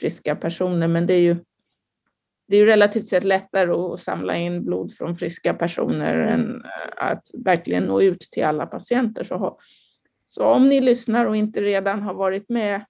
friska 0.00 0.36
personer, 0.36 0.88
men 0.88 1.06
det 1.06 1.14
är 1.14 1.20
ju 1.20 1.36
det 2.48 2.56
är 2.56 2.60
ju 2.60 2.66
relativt 2.66 3.08
sett 3.08 3.24
lättare 3.24 3.70
att 3.70 3.98
samla 3.98 4.36
in 4.36 4.64
blod 4.64 4.92
från 4.92 5.14
friska 5.14 5.54
personer 5.54 6.14
mm. 6.14 6.28
än 6.28 6.64
eh, 6.64 7.10
att 7.10 7.22
verkligen 7.44 7.84
nå 7.84 8.02
ut 8.02 8.20
till 8.20 8.44
alla 8.44 8.66
patienter. 8.66 9.24
Så, 9.24 9.58
så 10.26 10.44
om 10.44 10.68
ni 10.68 10.80
lyssnar 10.80 11.26
och 11.26 11.36
inte 11.36 11.60
redan 11.60 12.02
har 12.02 12.14
varit 12.14 12.48
med 12.48 12.84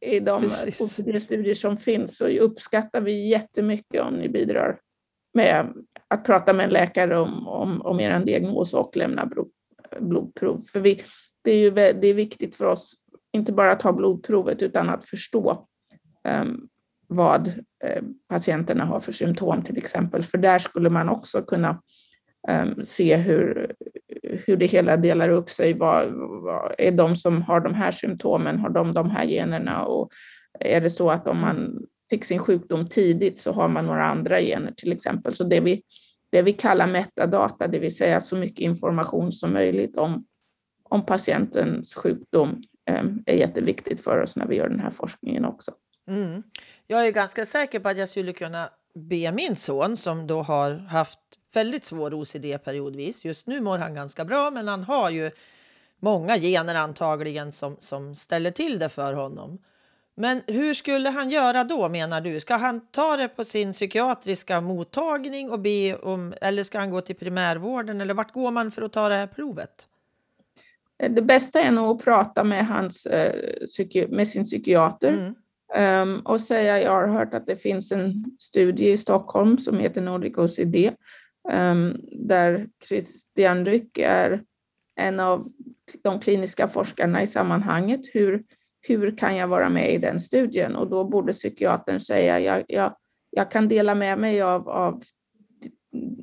i 0.00 0.20
de 0.20 0.44
OCD-studier 0.80 1.54
som 1.54 1.76
finns 1.76 2.16
så 2.16 2.26
uppskattar 2.26 3.00
vi 3.00 3.28
jättemycket 3.28 4.02
om 4.02 4.14
ni 4.14 4.28
bidrar 4.28 4.78
med 5.34 5.72
att 6.08 6.24
prata 6.24 6.52
med 6.52 6.64
en 6.64 6.70
läkare 6.70 7.18
om, 7.18 7.48
om, 7.48 7.82
om 7.82 8.00
er 8.00 8.20
diagnos 8.20 8.74
och 8.74 8.96
lämna 8.96 9.26
blodprov. 10.04 10.58
För 10.72 10.80
vi, 10.80 11.02
det 11.42 11.50
är 11.50 11.58
ju 11.58 11.70
det 11.70 12.06
är 12.06 12.14
viktigt 12.14 12.56
för 12.56 12.64
oss, 12.64 12.94
inte 13.32 13.52
bara 13.52 13.72
att 13.72 13.80
ta 13.80 13.92
blodprovet 13.92 14.62
utan 14.62 14.88
att 14.88 15.04
förstå 15.04 15.66
um, 16.42 16.68
vad 17.06 17.48
ehm, 17.84 18.14
patienterna 18.28 18.84
har 18.84 19.00
för 19.00 19.12
symptom 19.12 19.62
till 19.62 19.78
exempel. 19.78 20.22
För 20.22 20.38
där 20.38 20.58
skulle 20.58 20.90
man 20.90 21.08
också 21.08 21.42
kunna 21.42 21.82
um, 22.48 22.84
se 22.84 23.16
hur, 23.16 23.72
hur 24.22 24.56
det 24.56 24.66
hela 24.66 24.96
delar 24.96 25.28
upp 25.28 25.50
sig. 25.50 25.74
Vad, 25.74 26.12
vad, 26.42 26.74
är 26.78 26.92
de 26.92 27.16
som 27.16 27.42
har 27.42 27.60
de 27.60 27.74
här 27.74 27.92
symptomen, 27.92 28.58
har 28.58 28.70
de 28.70 28.94
de 28.94 29.10
här 29.10 29.24
generna? 29.24 29.84
Och 29.84 30.10
är 30.60 30.80
det 30.80 30.90
så 30.90 31.10
att 31.10 31.28
om 31.28 31.38
man 31.38 31.86
fick 32.10 32.24
sin 32.24 32.38
sjukdom 32.38 32.88
tidigt 32.88 33.38
så 33.38 33.52
har 33.52 33.68
man 33.68 33.84
några 33.84 34.04
andra 34.04 34.40
gener 34.40 34.72
till 34.76 34.92
exempel. 34.92 35.32
Så 35.32 35.44
det 35.44 35.60
vi 35.60 35.82
det 36.34 36.42
vi 36.42 36.52
kallar 36.52 36.86
metadata, 36.86 37.66
det 37.68 37.78
vill 37.78 37.96
säga 37.96 38.20
så 38.20 38.36
mycket 38.36 38.60
information 38.60 39.32
som 39.32 39.52
möjligt 39.52 39.96
om, 39.96 40.26
om 40.82 41.06
patientens 41.06 41.94
sjukdom 41.94 42.62
ehm, 42.86 43.22
är 43.26 43.36
jätteviktigt 43.36 44.04
för 44.04 44.22
oss 44.22 44.36
när 44.36 44.46
vi 44.46 44.56
gör 44.56 44.68
den 44.68 44.80
här 44.80 44.90
forskningen 44.90 45.44
också. 45.44 45.72
Mm. 46.08 46.42
Jag 46.86 47.06
är 47.06 47.12
ganska 47.12 47.46
säker 47.46 47.80
på 47.80 47.88
att 47.88 47.98
jag 47.98 48.08
skulle 48.08 48.32
kunna 48.32 48.70
be 48.94 49.32
min 49.32 49.56
son 49.56 49.96
som 49.96 50.26
då 50.26 50.42
har 50.42 50.70
haft 50.70 51.18
väldigt 51.54 51.84
svår 51.84 52.14
OCD 52.14 52.64
periodvis. 52.64 53.24
Just 53.24 53.46
nu 53.46 53.60
mår 53.60 53.78
han 53.78 53.94
ganska 53.94 54.24
bra, 54.24 54.50
men 54.50 54.68
han 54.68 54.84
har 54.84 55.10
ju 55.10 55.30
många 56.00 56.38
gener 56.38 56.74
antagligen 56.74 57.52
som, 57.52 57.76
som 57.80 58.14
ställer 58.14 58.50
till 58.50 58.78
det 58.78 58.88
för 58.88 59.12
honom. 59.12 59.58
Men 60.16 60.42
hur 60.46 60.74
skulle 60.74 61.10
han 61.10 61.30
göra 61.30 61.64
då 61.64 61.88
menar 61.88 62.20
du? 62.20 62.40
Ska 62.40 62.56
han 62.56 62.80
ta 62.90 63.16
det 63.16 63.28
på 63.28 63.44
sin 63.44 63.72
psykiatriska 63.72 64.60
mottagning 64.60 65.50
och 65.50 65.60
be 65.60 65.96
om, 65.96 66.34
eller 66.40 66.64
ska 66.64 66.78
han 66.78 66.90
gå 66.90 67.00
till 67.00 67.16
primärvården 67.16 68.00
eller 68.00 68.14
vart 68.14 68.32
går 68.32 68.50
man 68.50 68.70
för 68.70 68.82
att 68.82 68.92
ta 68.92 69.08
det 69.08 69.14
här 69.14 69.26
provet? 69.26 69.88
Det 71.10 71.22
bästa 71.22 71.60
är 71.60 71.72
nog 71.72 71.96
att 71.96 72.04
prata 72.04 72.44
med, 72.44 72.66
hans, 72.66 73.06
eh, 73.06 74.08
med 74.08 74.28
sin 74.28 74.42
psykiater 74.42 75.12
mm. 75.12 75.34
Ehm, 75.74 76.20
och 76.20 76.40
säga 76.40 76.80
jag 76.80 76.92
har 76.92 77.06
hört 77.06 77.34
att 77.34 77.46
det 77.46 77.56
finns 77.56 77.92
en 77.92 78.14
studie 78.38 78.92
i 78.92 78.96
Stockholm 78.96 79.58
som 79.58 79.78
heter 79.78 80.00
Nordic 80.00 80.38
OCD 80.38 80.90
ehm, 81.50 82.00
där 82.12 82.68
Christian 82.88 83.64
Ryck 83.64 83.98
är 83.98 84.42
en 84.96 85.20
av 85.20 85.48
de 86.02 86.20
kliniska 86.20 86.68
forskarna 86.68 87.22
i 87.22 87.26
sammanhanget. 87.26 88.00
Hur 88.12 88.44
hur 88.88 89.16
kan 89.16 89.36
jag 89.36 89.48
vara 89.48 89.68
med 89.68 89.94
i 89.94 89.98
den 89.98 90.20
studien? 90.20 90.76
Och 90.76 90.90
då 90.90 91.04
borde 91.04 91.32
psykiatern 91.32 92.00
säga, 92.00 92.40
jag, 92.40 92.64
jag, 92.68 92.96
jag 93.30 93.50
kan 93.50 93.68
dela 93.68 93.94
med 93.94 94.18
mig 94.18 94.42
av, 94.42 94.68
av 94.68 95.02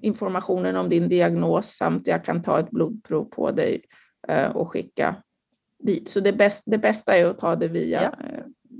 informationen 0.01 0.75
om 0.75 0.89
din 0.89 1.09
diagnos 1.09 1.67
samt 1.67 2.07
jag 2.07 2.25
kan 2.25 2.41
ta 2.41 2.59
ett 2.59 2.71
blodprov 2.71 3.23
på 3.23 3.51
dig 3.51 3.85
eh, 4.27 4.49
och 4.49 4.69
skicka 4.69 5.15
dit. 5.79 6.09
Så 6.09 6.19
det, 6.19 6.33
bäst, 6.33 6.63
det 6.65 6.77
bästa 6.77 7.17
är 7.17 7.25
att 7.25 7.39
ta 7.39 7.55
det 7.55 7.67
via 7.67 8.01
ja. 8.01 8.11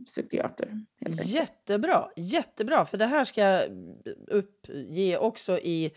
Psykiater. 0.05 0.85
Jättebra, 1.23 2.09
jättebra, 2.15 2.85
för 2.85 2.97
det 2.97 3.05
här 3.05 3.25
ska 3.25 3.41
jag 3.41 3.69
uppge 4.27 5.17
också 5.17 5.59
i 5.59 5.91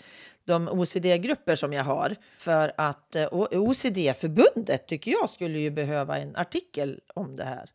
de 0.44 0.68
OCD-grupper 0.68 1.56
som 1.56 1.72
jag 1.72 1.84
har. 1.84 2.16
För 2.38 2.72
att 2.76 3.16
eh, 3.16 3.28
OCD-förbundet 3.32 4.86
tycker 4.86 5.10
jag 5.10 5.30
skulle 5.30 5.58
ju 5.58 5.70
behöva 5.70 6.18
en 6.18 6.36
artikel 6.36 7.00
om 7.14 7.36
det 7.36 7.44
här. 7.44 7.70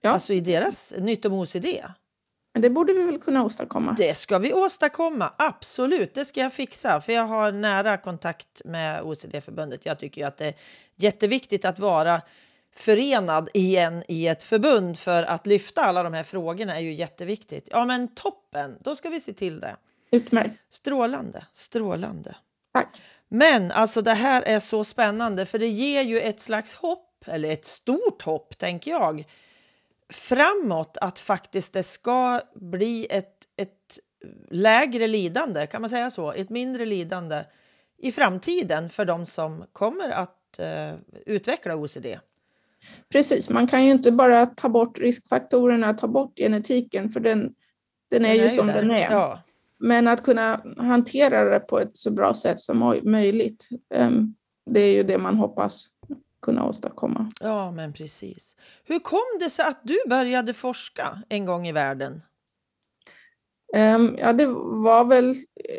Ja. 0.00 0.10
Alltså 0.10 0.32
i 0.32 0.40
deras 0.40 0.94
Nytt 0.98 1.24
om 1.24 1.32
OCD. 1.32 1.66
Men 2.52 2.62
det 2.62 2.70
borde 2.70 2.92
vi 2.92 3.02
väl 3.02 3.18
kunna 3.18 3.44
åstadkomma? 3.44 3.94
Det 3.98 4.14
ska 4.14 4.38
vi 4.38 4.52
åstadkomma, 4.52 5.32
absolut. 5.38 6.14
Det 6.14 6.24
ska 6.24 6.40
jag 6.40 6.52
fixa, 6.52 7.00
för 7.00 7.12
jag 7.12 7.22
har 7.22 7.52
nära 7.52 7.96
kontakt 7.96 8.62
med 8.64 9.02
OCD-förbundet. 9.02 9.86
Jag 9.86 9.98
tycker 9.98 10.26
att 10.26 10.36
det 10.36 10.46
är 10.46 10.54
jätteviktigt 10.96 11.64
att 11.64 11.78
vara 11.78 12.22
förenad 12.76 13.48
igen 13.54 14.02
i 14.08 14.28
ett 14.28 14.42
förbund 14.42 14.98
för 14.98 15.22
att 15.22 15.46
lyfta 15.46 15.82
alla 15.82 16.02
de 16.02 16.14
här 16.14 16.22
frågorna 16.22 16.76
är 16.76 16.80
ju 16.80 16.92
jätteviktigt. 16.92 17.68
Ja, 17.70 17.84
men 17.84 18.14
toppen, 18.14 18.78
då 18.80 18.96
ska 18.96 19.08
vi 19.08 19.20
se 19.20 19.32
till 19.32 19.60
det. 19.60 19.76
Utmärkt. 20.10 20.50
Strålande, 20.70 21.46
strålande. 21.52 22.36
Tack. 22.72 23.02
Men 23.28 23.72
alltså 23.72 24.02
det 24.02 24.14
här 24.14 24.42
är 24.42 24.60
så 24.60 24.84
spännande 24.84 25.46
för 25.46 25.58
det 25.58 25.68
ger 25.68 26.02
ju 26.02 26.20
ett 26.20 26.40
slags 26.40 26.74
hopp, 26.74 27.24
eller 27.26 27.50
ett 27.50 27.64
stort 27.64 28.22
hopp 28.22 28.58
tänker 28.58 28.90
jag, 28.90 29.24
framåt 30.08 30.96
att 31.00 31.18
faktiskt 31.18 31.72
det 31.72 31.82
ska 31.82 32.40
bli 32.54 33.06
ett, 33.10 33.36
ett 33.56 33.98
lägre 34.50 35.06
lidande, 35.06 35.66
kan 35.66 35.80
man 35.80 35.90
säga 35.90 36.10
så? 36.10 36.32
Ett 36.32 36.50
mindre 36.50 36.86
lidande 36.86 37.44
i 37.98 38.12
framtiden 38.12 38.90
för 38.90 39.04
de 39.04 39.26
som 39.26 39.64
kommer 39.72 40.10
att 40.10 40.60
uh, 40.60 40.94
utveckla 41.26 41.76
OCD. 41.76 42.06
Precis, 43.12 43.50
man 43.50 43.66
kan 43.66 43.84
ju 43.84 43.90
inte 43.90 44.12
bara 44.12 44.46
ta 44.46 44.68
bort 44.68 44.98
riskfaktorerna, 44.98 45.94
ta 45.94 46.08
bort 46.08 46.38
genetiken, 46.38 47.10
för 47.10 47.20
den, 47.20 47.54
den 48.10 48.24
är, 48.24 48.34
den 48.34 48.44
ju 48.44 48.48
som 48.48 48.66
där. 48.66 48.74
den 48.74 48.90
är. 48.90 49.10
Ja. 49.10 49.42
Men 49.78 50.08
att 50.08 50.22
kunna 50.22 50.62
hantera 50.76 51.44
det 51.44 51.60
på 51.60 51.78
ett 51.78 51.96
så 51.96 52.10
bra 52.10 52.34
sätt 52.34 52.60
som 52.60 53.00
möjligt, 53.04 53.68
um, 53.94 54.34
det 54.70 54.80
är 54.80 54.92
ju 54.92 55.02
det 55.02 55.18
man 55.18 55.36
hoppas 55.36 55.86
kunna 56.42 56.64
åstadkomma. 56.64 57.30
Ja, 57.40 57.70
men 57.70 57.92
precis. 57.92 58.56
Hur 58.84 58.98
kom 58.98 59.38
det 59.40 59.50
sig 59.50 59.64
att 59.64 59.80
du 59.82 59.98
började 60.08 60.54
forska 60.54 61.22
en 61.28 61.44
gång 61.44 61.68
i 61.68 61.72
världen? 61.72 62.22
Um, 63.76 64.16
ja, 64.18 64.32
det 64.32 64.46
var 64.46 65.04
väl... 65.04 65.34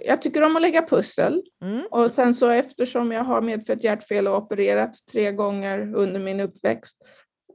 Jag 0.06 0.22
tycker 0.22 0.44
om 0.44 0.56
att 0.56 0.62
lägga 0.62 0.82
pussel. 0.82 1.44
Mm. 1.62 1.86
Och 1.92 2.12
sen 2.12 2.34
så 2.34 2.50
eftersom 2.50 3.12
jag 3.12 3.24
har 3.24 3.42
medfött 3.42 3.84
hjärtfel 3.84 4.28
och 4.28 4.38
opererat 4.38 4.94
tre 5.12 5.32
gånger 5.32 5.96
under 5.96 6.20
min 6.20 6.40
uppväxt 6.40 6.98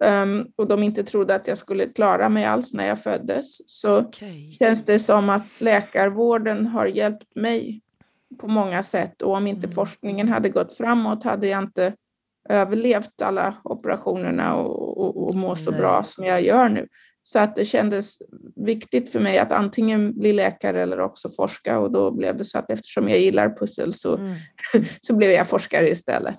um, 0.05 0.47
och 0.57 0.68
de 0.68 0.83
inte 0.83 1.05
trodde 1.05 1.35
att 1.35 1.49
jag 1.49 1.59
skulle 1.59 1.87
klara 1.87 2.29
mig 2.29 2.44
alls 2.44 2.75
när 2.75 2.87
jag 2.87 3.03
föddes 3.03 3.70
så 3.70 3.99
okay. 3.99 4.51
känns 4.51 4.85
det 4.85 4.99
som 4.99 5.31
att 5.31 5.61
läkarvården 5.61 6.66
har 6.66 6.87
hjälpt 6.87 7.35
mig 7.35 7.81
på 8.40 8.49
många 8.49 8.83
sätt 8.83 9.23
och 9.23 9.35
om 9.35 9.47
inte 9.47 9.66
mm. 9.66 9.75
forskningen 9.75 10.29
hade 10.29 10.49
gått 10.49 10.77
framåt 10.77 11.25
hade 11.25 11.47
jag 11.47 11.62
inte 11.62 11.94
överlevt 12.49 13.23
alla 13.23 13.55
operationerna 13.64 14.57
och, 14.57 14.99
och, 14.99 15.29
och 15.29 15.35
må 15.35 15.57
så 15.57 15.70
Nej. 15.70 15.81
bra 15.81 16.05
som 16.05 16.25
jag 16.25 16.42
gör 16.42 16.68
nu. 16.68 16.88
Så 17.26 17.38
att 17.38 17.56
det 17.56 17.64
kändes 17.64 18.18
viktigt 18.56 19.12
för 19.12 19.20
mig 19.20 19.38
att 19.38 19.52
antingen 19.52 20.18
bli 20.18 20.32
läkare 20.32 20.82
eller 20.82 21.00
också 21.00 21.28
forska 21.28 21.78
och 21.78 21.92
då 21.92 22.10
blev 22.10 22.37
det 22.37 22.44
så 22.44 22.58
att 22.58 22.70
eftersom 22.70 23.08
jag 23.08 23.18
gillar 23.18 23.56
pussel 23.56 23.92
så, 23.94 24.16
mm. 24.16 24.34
så 25.00 25.16
blev 25.16 25.30
jag 25.30 25.48
forskare 25.48 25.90
istället. 25.90 26.38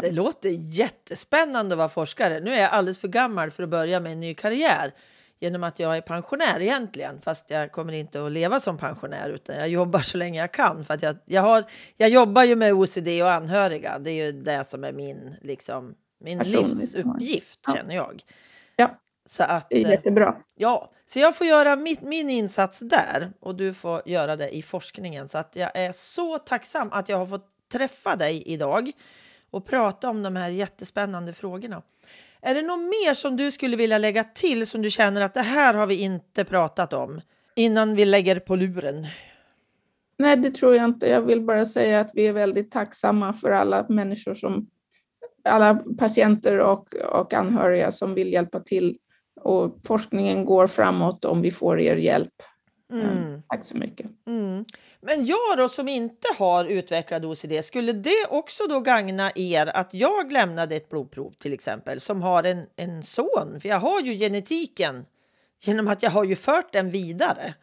Det 0.00 0.10
låter 0.10 0.48
jättespännande 0.78 1.74
att 1.74 1.78
vara 1.78 1.88
forskare. 1.88 2.40
Nu 2.40 2.54
är 2.54 2.60
jag 2.60 2.70
alldeles 2.70 2.98
för 2.98 3.08
gammal 3.08 3.50
för 3.50 3.62
att 3.62 3.68
börja 3.68 4.00
med 4.00 4.12
en 4.12 4.20
ny 4.20 4.34
karriär 4.34 4.94
genom 5.40 5.64
att 5.64 5.78
jag 5.78 5.96
är 5.96 6.00
pensionär 6.00 6.60
egentligen, 6.60 7.20
fast 7.20 7.50
jag 7.50 7.72
kommer 7.72 7.92
inte 7.92 8.26
att 8.26 8.32
leva 8.32 8.60
som 8.60 8.78
pensionär 8.78 9.30
utan 9.30 9.56
jag 9.56 9.68
jobbar 9.68 10.00
så 10.00 10.18
länge 10.18 10.40
jag 10.40 10.52
kan. 10.52 10.84
För 10.84 10.94
att 10.94 11.02
jag, 11.02 11.16
jag, 11.24 11.42
har, 11.42 11.64
jag 11.96 12.08
jobbar 12.08 12.44
ju 12.44 12.56
med 12.56 12.72
OCD 12.72 13.08
och 13.22 13.32
anhöriga. 13.32 13.98
Det 13.98 14.10
är 14.10 14.26
ju 14.26 14.32
det 14.32 14.64
som 14.64 14.84
är 14.84 14.92
min, 14.92 15.34
liksom, 15.42 15.94
min 16.20 16.38
livsuppgift, 16.38 17.60
ja. 17.66 17.74
känner 17.74 17.94
jag. 17.94 18.22
Ja. 18.76 18.98
Så 19.26 19.42
att, 19.42 19.66
det 19.70 19.82
är 19.82 19.90
jättebra. 19.90 20.36
Ja, 20.54 20.90
så 21.06 21.18
jag 21.18 21.36
får 21.36 21.46
göra 21.46 21.76
mitt, 21.76 22.02
min 22.02 22.30
insats 22.30 22.80
där 22.80 23.32
och 23.40 23.54
du 23.54 23.74
får 23.74 24.02
göra 24.06 24.36
det 24.36 24.56
i 24.56 24.62
forskningen. 24.62 25.28
Så 25.28 25.38
att 25.38 25.56
jag 25.56 25.70
är 25.74 25.92
så 25.92 26.38
tacksam 26.38 26.92
att 26.92 27.08
jag 27.08 27.16
har 27.16 27.26
fått 27.26 27.46
träffa 27.72 28.16
dig 28.16 28.42
idag 28.46 28.90
och 29.50 29.66
prata 29.66 30.10
om 30.10 30.22
de 30.22 30.36
här 30.36 30.50
jättespännande 30.50 31.32
frågorna. 31.32 31.82
Är 32.40 32.54
det 32.54 32.62
något 32.62 32.80
mer 32.80 33.14
som 33.14 33.36
du 33.36 33.50
skulle 33.50 33.76
vilja 33.76 33.98
lägga 33.98 34.24
till 34.24 34.66
som 34.66 34.82
du 34.82 34.90
känner 34.90 35.20
att 35.20 35.34
det 35.34 35.42
här 35.42 35.74
har 35.74 35.86
vi 35.86 35.94
inte 35.94 36.44
pratat 36.44 36.92
om 36.92 37.20
innan 37.54 37.94
vi 37.94 38.04
lägger 38.04 38.38
på 38.38 38.56
luren? 38.56 39.06
Nej, 40.18 40.36
det 40.36 40.50
tror 40.50 40.74
jag 40.74 40.84
inte. 40.84 41.06
Jag 41.06 41.22
vill 41.22 41.42
bara 41.42 41.64
säga 41.64 42.00
att 42.00 42.10
vi 42.14 42.26
är 42.26 42.32
väldigt 42.32 42.70
tacksamma 42.70 43.32
för 43.32 43.50
alla 43.50 43.86
människor 43.88 44.34
som 44.34 44.66
alla 45.44 45.74
patienter 45.98 46.58
och, 46.58 46.94
och 46.94 47.34
anhöriga 47.34 47.90
som 47.90 48.14
vill 48.14 48.32
hjälpa 48.32 48.60
till 48.60 48.98
och 49.46 49.78
forskningen 49.86 50.44
går 50.44 50.66
framåt 50.66 51.24
om 51.24 51.42
vi 51.42 51.50
får 51.50 51.80
er 51.80 51.96
hjälp. 51.96 52.42
Mm. 52.92 53.42
Tack 53.48 53.66
så 53.66 53.76
mycket. 53.76 54.06
Mm. 54.26 54.64
Men 55.00 55.26
jag 55.26 55.56
då 55.56 55.68
som 55.68 55.88
inte 55.88 56.28
har 56.38 56.64
utvecklat 56.64 57.24
OCD, 57.24 57.64
skulle 57.64 57.92
det 57.92 58.26
också 58.30 58.66
då 58.68 58.80
gagna 58.80 59.32
er 59.34 59.66
att 59.66 59.94
jag 59.94 60.32
lämnade 60.32 60.76
ett 60.76 60.88
blodprov 60.88 61.30
till 61.30 61.52
exempel 61.52 62.00
som 62.00 62.22
har 62.22 62.44
en, 62.44 62.66
en 62.76 63.02
son? 63.02 63.60
För 63.60 63.68
jag 63.68 63.80
har 63.80 64.00
ju 64.00 64.18
genetiken 64.18 65.06
genom 65.60 65.88
att 65.88 66.02
jag 66.02 66.10
har 66.10 66.24
ju 66.24 66.36
fört 66.36 66.72
den 66.72 66.90
vidare. 66.90 67.54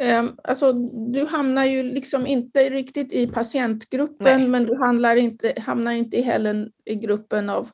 Um, 0.00 0.38
alltså, 0.44 0.72
du 1.12 1.26
hamnar 1.26 1.64
ju 1.64 1.82
liksom 1.82 2.26
inte 2.26 2.70
riktigt 2.70 3.12
i 3.12 3.26
patientgruppen, 3.26 4.40
Nej. 4.40 4.48
men 4.48 4.64
du 4.64 4.76
hamnar 4.76 5.16
inte, 5.16 5.54
hamnar 5.60 5.92
inte 5.92 6.20
heller 6.20 6.70
i 6.84 6.94
gruppen 6.94 7.50
av 7.50 7.68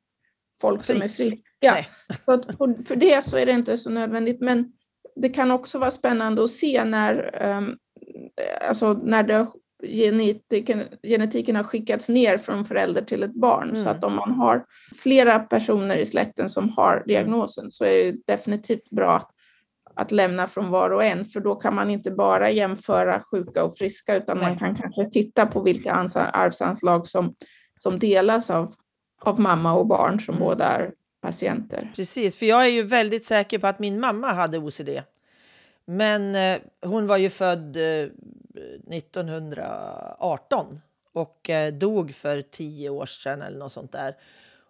folk 0.60 0.84
Frisk. 0.84 1.16
som 1.16 1.24
är 1.24 1.28
friska. 1.28 1.86
För, 2.24 2.84
för 2.84 2.96
det 2.96 3.24
så 3.24 3.38
är 3.38 3.46
det 3.46 3.52
inte 3.52 3.76
så 3.76 3.90
nödvändigt. 3.90 4.40
Men 4.40 4.72
det 5.16 5.28
kan 5.28 5.50
också 5.50 5.78
vara 5.78 5.90
spännande 5.90 6.44
att 6.44 6.50
se 6.50 6.84
när, 6.84 7.42
um, 7.56 7.76
alltså 8.68 8.92
när 8.92 9.22
det, 9.22 9.46
genetiken, 9.86 10.82
genetiken 11.02 11.56
har 11.56 11.62
skickats 11.62 12.08
ner 12.08 12.38
från 12.38 12.64
förälder 12.64 13.02
till 13.02 13.22
ett 13.22 13.34
barn. 13.34 13.68
Mm. 13.68 13.76
Så 13.76 13.88
att 13.88 14.04
om 14.04 14.14
man 14.14 14.30
har 14.30 14.64
flera 15.02 15.38
personer 15.38 15.96
i 15.96 16.04
släkten 16.04 16.48
som 16.48 16.68
har 16.68 16.92
mm. 16.92 17.06
diagnosen 17.06 17.72
så 17.72 17.84
är 17.84 18.04
det 18.04 18.18
definitivt 18.26 18.90
bra 18.90 19.16
att, 19.16 19.30
att 19.94 20.12
lämna 20.12 20.46
från 20.46 20.70
var 20.70 20.90
och 20.90 21.04
en, 21.04 21.24
för 21.24 21.40
då 21.40 21.54
kan 21.54 21.74
man 21.74 21.90
inte 21.90 22.10
bara 22.10 22.50
jämföra 22.50 23.20
sjuka 23.30 23.64
och 23.64 23.76
friska, 23.78 24.16
utan 24.16 24.38
Nej. 24.38 24.46
man 24.46 24.58
kan 24.58 24.74
kanske 24.74 25.04
titta 25.10 25.46
på 25.46 25.62
vilka 25.62 25.92
arvsanslag 25.92 27.06
som, 27.06 27.34
som 27.78 27.98
delas 27.98 28.50
av, 28.50 28.70
av 29.18 29.40
mamma 29.40 29.72
och 29.72 29.87
barn 29.87 30.20
som 30.20 30.35
mm. 30.35 30.46
båda 30.46 30.64
är 30.64 30.92
patienter. 31.20 31.92
Precis, 31.96 32.37
för 32.37 32.46
jag 32.46 32.64
är 32.64 32.68
ju 32.68 32.83
väldigt 32.83 33.24
säker 33.24 33.59
på 33.59 33.66
att 33.66 33.79
min 33.79 34.00
mamma 34.00 34.33
hade 34.33 34.59
OCD. 34.59 34.88
Men 35.85 36.35
eh, 36.35 36.59
hon 36.83 37.07
var 37.07 37.16
ju 37.16 37.31
född 37.31 37.77
eh, 37.77 38.09
1918 38.90 40.81
och 41.12 41.50
eh, 41.50 41.72
dog 41.72 42.14
för 42.14 42.42
tio 42.42 42.88
år 42.88 43.07
sedan 43.07 43.42
eller 43.42 43.59
något 43.59 43.72
sånt 43.72 43.92
där. 43.92 44.16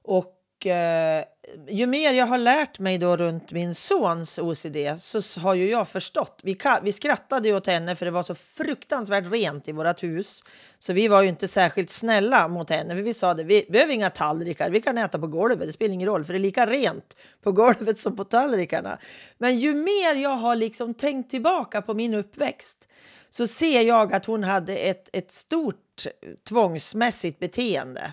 Och 0.03 0.34
eh, 0.67 1.25
ju 1.69 1.87
mer 1.87 2.13
jag 2.13 2.27
har 2.27 2.39
lärt 2.39 2.79
mig 2.79 2.99
då 2.99 3.17
runt 3.17 3.53
min 3.53 3.75
sons 3.75 4.39
OCD 4.39 4.77
så 4.99 5.41
har 5.41 5.55
ju 5.55 5.71
jag 5.71 5.89
förstått. 5.89 6.41
Vi, 6.43 6.59
vi 6.83 6.93
skrattade 6.93 7.49
ju 7.49 7.57
åt 7.57 7.67
henne 7.67 7.97
för 7.97 8.05
det 8.07 8.11
var 8.11 8.23
så 8.23 8.35
fruktansvärt 8.35 9.33
rent 9.33 9.69
i 9.69 9.73
vårt 9.73 10.03
hus. 10.03 10.45
Så 10.79 10.93
vi 10.93 11.09
var 11.09 11.23
ju 11.23 11.29
inte 11.29 11.49
särskilt 11.49 11.91
snälla 11.91 12.49
mot 12.49 12.71
henne. 12.71 12.95
För 12.95 13.03
vi 13.03 13.15
sa 13.15 13.35
det, 13.35 13.45
vi 13.45 13.67
behöver 13.71 13.93
inga 13.93 14.11
tallrikar, 14.11 14.71
vi 14.71 14.81
kan 14.81 14.99
äta 14.99 15.19
på 15.19 15.27
golvet, 15.27 15.67
det 15.67 15.73
spelar 15.73 15.95
ingen 15.95 16.09
roll 16.09 16.25
för 16.25 16.33
det 16.33 16.39
är 16.39 16.41
lika 16.41 16.67
rent 16.67 17.17
på 17.43 17.53
golvet 17.53 17.99
som 17.99 18.17
på 18.17 18.25
tallrikarna. 18.25 18.99
Men 19.39 19.59
ju 19.59 19.75
mer 19.75 20.15
jag 20.15 20.37
har 20.37 20.57
liksom 20.57 20.95
tänkt 20.95 21.31
tillbaka 21.31 21.83
på 21.83 21.95
min 21.95 22.15
uppväxt 22.15 22.89
så 23.31 23.47
ser 23.47 23.81
jag 23.81 24.15
att 24.15 24.27
hon 24.27 24.45
hade 24.45 24.77
ett, 24.77 25.09
ett 25.13 25.33
stort 25.33 26.07
tvångsmässigt 26.49 27.39
beteende 27.39 28.13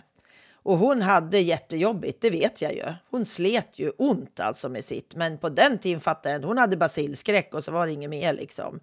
och 0.64 0.78
hon 0.78 1.02
hade 1.02 1.40
jättejobbigt, 1.40 2.22
det 2.22 2.30
vet 2.30 2.62
jag 2.62 2.76
ju. 2.76 2.84
Hon 3.10 3.26
slet 3.26 3.80
ju 3.80 3.90
ont 3.90 4.40
alltså 4.40 4.70
med 4.70 4.84
sitt. 4.84 5.16
Men 5.16 5.38
på 5.38 5.50
den 5.50 5.78
tiden 5.78 6.00
fattade 6.00 6.36
jag 6.36 6.42
Hon 6.42 6.58
hade 6.58 6.78
basilskräck 6.78 7.54
och 7.54 7.64
så 7.64 7.72
var 7.72 7.88
det 7.88 7.94
inget 7.94 8.10
mer 8.10 8.34
liksom. 8.34 8.80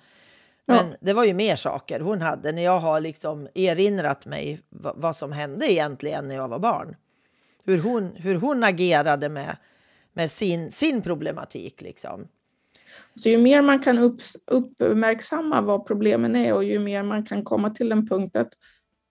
Men 0.66 0.90
ja. 0.90 0.96
det 1.00 1.12
var 1.12 1.24
ju 1.24 1.34
mer 1.34 1.56
saker 1.56 2.00
hon 2.00 2.20
hade 2.20 2.52
när 2.52 2.62
jag 2.62 2.80
har 2.80 3.00
liksom 3.00 3.48
erinrat 3.54 4.26
mig 4.26 4.60
vad 4.70 5.16
som 5.16 5.32
hände 5.32 5.72
egentligen 5.72 6.28
när 6.28 6.34
jag 6.34 6.48
var 6.48 6.58
barn. 6.58 6.96
Hur 7.64 7.78
hon, 7.78 8.16
hur 8.16 8.34
hon 8.34 8.64
agerade 8.64 9.28
med, 9.28 9.56
med 10.12 10.30
sin, 10.30 10.72
sin 10.72 11.02
problematik 11.02 11.80
liksom. 11.82 12.28
Så 13.16 13.28
ju 13.28 13.38
mer 13.38 13.62
man 13.62 13.82
kan 13.82 13.98
upp, 13.98 14.20
uppmärksamma 14.46 15.60
vad 15.60 15.86
problemen 15.86 16.36
är 16.36 16.54
och 16.54 16.64
ju 16.64 16.78
mer 16.78 17.02
man 17.02 17.26
kan 17.26 17.44
komma 17.44 17.70
till 17.70 17.92
en 17.92 18.08
punkt 18.08 18.36
att, 18.36 18.52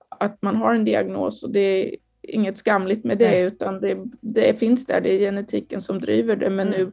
att 0.09 0.41
man 0.41 0.55
har 0.55 0.73
en 0.73 0.85
diagnos 0.85 1.43
och 1.43 1.51
det 1.51 1.95
inget 2.27 2.57
skamligt 2.57 3.03
med 3.03 3.17
det, 3.17 3.31
Nej. 3.31 3.41
utan 3.41 3.81
det, 3.81 3.97
det, 4.21 4.59
finns 4.59 4.85
där, 4.85 5.01
det 5.01 5.09
är 5.09 5.19
genetiken 5.19 5.81
som 5.81 5.99
driver 5.99 6.35
det. 6.35 6.49
Men 6.49 6.67
mm. 6.67 6.79
nu 6.79 6.91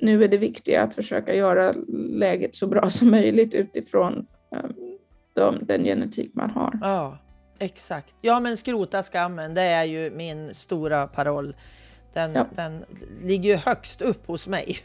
nu 0.00 0.24
är 0.24 0.28
det 0.28 0.36
viktiga 0.36 0.82
att 0.82 0.94
försöka 0.94 1.34
göra 1.34 1.72
läget 2.08 2.54
så 2.54 2.66
bra 2.66 2.90
som 2.90 3.10
möjligt 3.10 3.54
utifrån 3.54 4.26
um, 4.50 4.74
de, 5.34 5.58
den 5.62 5.84
genetik 5.84 6.30
man 6.34 6.50
har. 6.50 6.78
Ja, 6.82 7.18
exakt. 7.58 8.14
Ja, 8.20 8.40
men 8.40 8.56
skrota 8.56 9.02
skammen, 9.02 9.54
det 9.54 9.62
är 9.62 9.84
ju 9.84 10.10
min 10.10 10.54
stora 10.54 11.06
paroll. 11.06 11.56
Den, 12.12 12.32
ja. 12.34 12.46
den 12.56 12.84
ligger 13.22 13.50
ju 13.50 13.56
högst 13.56 14.02
upp 14.02 14.26
hos 14.26 14.46
mig. 14.46 14.78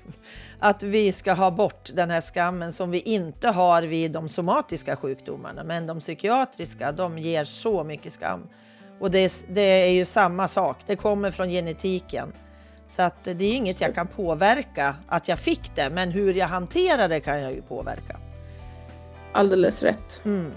Att 0.59 0.83
vi 0.83 1.11
ska 1.11 1.33
ha 1.33 1.51
bort 1.51 1.89
den 1.93 2.09
här 2.09 2.21
skammen 2.21 2.73
som 2.73 2.91
vi 2.91 2.99
inte 2.99 3.47
har 3.47 3.83
vid 3.83 4.11
de 4.11 4.29
somatiska 4.29 4.95
sjukdomarna. 4.95 5.63
Men 5.63 5.87
de 5.87 5.99
psykiatriska, 5.99 6.91
de 6.91 7.17
ger 7.17 7.43
så 7.43 7.83
mycket 7.83 8.13
skam. 8.13 8.47
Och 8.99 9.11
det, 9.11 9.45
det 9.47 9.61
är 9.61 9.91
ju 9.91 10.05
samma 10.05 10.47
sak, 10.47 10.77
det 10.85 10.95
kommer 10.95 11.31
från 11.31 11.49
genetiken. 11.49 12.33
Så 12.87 13.01
att 13.01 13.23
det 13.23 13.45
är 13.45 13.53
inget 13.53 13.81
jag 13.81 13.95
kan 13.95 14.07
påverka 14.07 14.95
att 15.07 15.27
jag 15.27 15.39
fick 15.39 15.75
det, 15.75 15.89
men 15.89 16.11
hur 16.11 16.33
jag 16.33 16.47
hanterar 16.47 17.09
det 17.09 17.19
kan 17.19 17.41
jag 17.41 17.53
ju 17.53 17.61
påverka. 17.61 18.19
Alldeles 19.31 19.83
rätt. 19.83 20.21
Mm. 20.25 20.51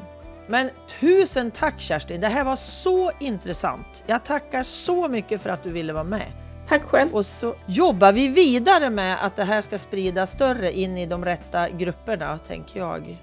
Men 0.46 0.70
tusen 1.00 1.50
tack 1.50 1.80
Kerstin, 1.80 2.20
det 2.20 2.28
här 2.28 2.44
var 2.44 2.56
så 2.56 3.12
intressant. 3.20 4.02
Jag 4.06 4.24
tackar 4.24 4.62
så 4.62 5.08
mycket 5.08 5.40
för 5.40 5.50
att 5.50 5.62
du 5.62 5.70
ville 5.70 5.92
vara 5.92 6.04
med. 6.04 6.26
Tack 6.68 6.82
själv. 6.82 7.14
Och 7.14 7.26
så 7.26 7.54
jobbar 7.66 8.12
vi 8.12 8.28
vidare 8.28 8.90
med 8.90 9.24
att 9.24 9.36
det 9.36 9.44
här 9.44 9.62
ska 9.62 9.78
spridas 9.78 10.30
större 10.30 10.72
in 10.72 10.98
i 10.98 11.06
de 11.06 11.24
rätta 11.24 11.68
grupperna, 11.68 12.38
tänker 12.48 12.80
jag. 12.80 13.16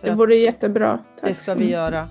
För 0.00 0.08
det 0.08 0.14
vore 0.14 0.34
jättebra. 0.34 0.98
Tack 1.20 1.28
det 1.28 1.34
ska 1.34 1.54
vi 1.54 1.70
göra. 1.70 2.08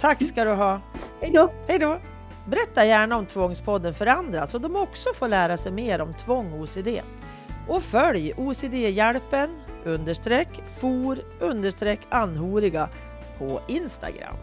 Tack 0.00 0.22
ska 0.22 0.44
du 0.44 0.50
ha. 0.50 0.80
Hej 1.20 1.30
då. 1.30 1.52
Hej 1.66 1.78
då. 1.78 2.00
Berätta 2.46 2.84
gärna 2.84 3.16
om 3.16 3.26
Tvångspodden 3.26 3.94
för 3.94 4.06
andra 4.06 4.46
så 4.46 4.58
de 4.58 4.76
också 4.76 5.08
får 5.14 5.28
lära 5.28 5.56
sig 5.56 5.72
mer 5.72 6.00
om 6.00 6.14
tvång 6.14 6.52
och 6.52 6.60
OCD. 6.60 6.88
Och 7.68 7.82
följ 7.82 8.32
OCD-hjälpen 8.36 9.50
understreck 9.84 10.48
for 10.80 11.18
understreck 11.40 12.00
anhöriga 12.10 12.88
på 13.38 13.60
Instagram. 13.68 14.36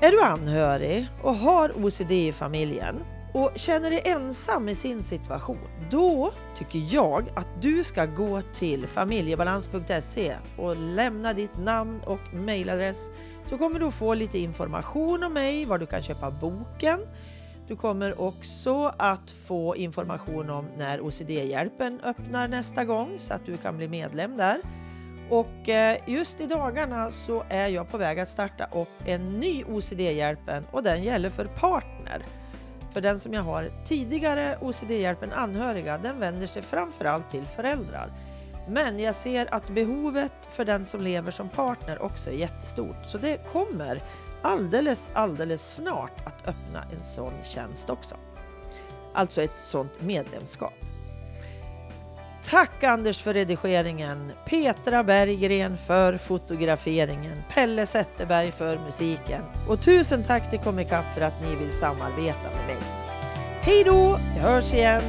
Är 0.00 0.10
du 0.10 0.22
anhörig 0.22 1.08
och 1.22 1.34
har 1.34 1.84
OCD 1.84 2.10
i 2.10 2.32
familjen 2.32 2.94
och 3.32 3.52
känner 3.54 3.90
dig 3.90 4.02
ensam 4.04 4.68
i 4.68 4.74
sin 4.74 5.02
situation, 5.02 5.68
då 5.90 6.32
tycker 6.58 6.94
jag 6.94 7.28
att 7.34 7.62
du 7.62 7.84
ska 7.84 8.06
gå 8.06 8.42
till 8.42 8.86
familjebalans.se 8.86 10.36
och 10.56 10.76
lämna 10.76 11.32
ditt 11.32 11.58
namn 11.58 12.00
och 12.06 12.34
mejladress 12.34 13.08
så 13.46 13.58
kommer 13.58 13.80
du 13.80 13.90
få 13.90 14.14
lite 14.14 14.38
information 14.38 15.22
om 15.22 15.32
mig, 15.32 15.64
var 15.64 15.78
du 15.78 15.86
kan 15.86 16.02
köpa 16.02 16.30
boken. 16.30 17.00
Du 17.68 17.76
kommer 17.76 18.20
också 18.20 18.94
att 18.98 19.30
få 19.30 19.76
information 19.76 20.50
om 20.50 20.66
när 20.76 21.00
OCD-hjälpen 21.00 22.00
öppnar 22.04 22.48
nästa 22.48 22.84
gång 22.84 23.18
så 23.18 23.34
att 23.34 23.46
du 23.46 23.56
kan 23.56 23.76
bli 23.76 23.88
medlem 23.88 24.36
där. 24.36 24.60
Och 25.30 25.68
eh, 25.68 25.96
just 26.06 26.40
i 26.40 26.46
dagarna 26.46 27.10
så 27.10 27.44
är 27.48 27.68
jag 27.68 27.90
på 27.90 27.98
väg 27.98 28.20
att 28.20 28.28
starta 28.28 28.64
upp 28.64 29.02
en 29.04 29.40
ny 29.40 29.64
OCD-hjälpen 29.64 30.64
och 30.70 30.82
den 30.82 31.02
gäller 31.02 31.30
för 31.30 31.44
partner. 31.44 32.22
För 32.92 33.00
den 33.00 33.20
som 33.20 33.34
jag 33.34 33.42
har 33.42 33.70
tidigare 33.84 34.58
OCD-hjälpen 34.60 35.32
anhöriga, 35.32 35.98
den 35.98 36.20
vänder 36.20 36.46
sig 36.46 36.62
framförallt 36.62 37.30
till 37.30 37.44
föräldrar. 37.44 38.12
Men 38.68 38.98
jag 38.98 39.14
ser 39.14 39.54
att 39.54 39.68
behovet 39.68 40.32
för 40.52 40.64
den 40.64 40.86
som 40.86 41.00
lever 41.00 41.30
som 41.30 41.48
partner 41.48 42.02
också 42.02 42.30
är 42.30 42.34
jättestort. 42.34 42.96
Så 43.06 43.18
det 43.18 43.52
kommer 43.52 44.02
alldeles, 44.42 45.10
alldeles 45.14 45.74
snart 45.74 46.26
att 46.26 46.48
öppna 46.48 46.84
en 46.92 47.04
sån 47.04 47.32
tjänst 47.42 47.90
också. 47.90 48.16
Alltså 49.14 49.42
ett 49.42 49.58
sånt 49.58 50.02
medlemskap. 50.02 50.91
Tack 52.50 52.84
Anders 52.84 53.22
för 53.22 53.34
redigeringen, 53.34 54.32
Petra 54.44 55.04
Berggren 55.04 55.78
för 55.78 56.16
fotograferingen, 56.16 57.42
Pelle 57.54 57.86
Zetterberg 57.86 58.50
för 58.50 58.78
musiken 58.78 59.42
och 59.68 59.82
tusen 59.82 60.24
tack 60.24 60.50
till 60.50 60.58
Comicap 60.58 61.04
för 61.14 61.20
att 61.20 61.42
ni 61.42 61.56
vill 61.56 61.72
samarbeta 61.72 62.50
med 62.56 62.66
mig. 62.66 62.76
Hej 63.60 63.84
då, 63.84 64.18
vi 64.34 64.40
hörs 64.40 64.74
igen! 64.74 65.02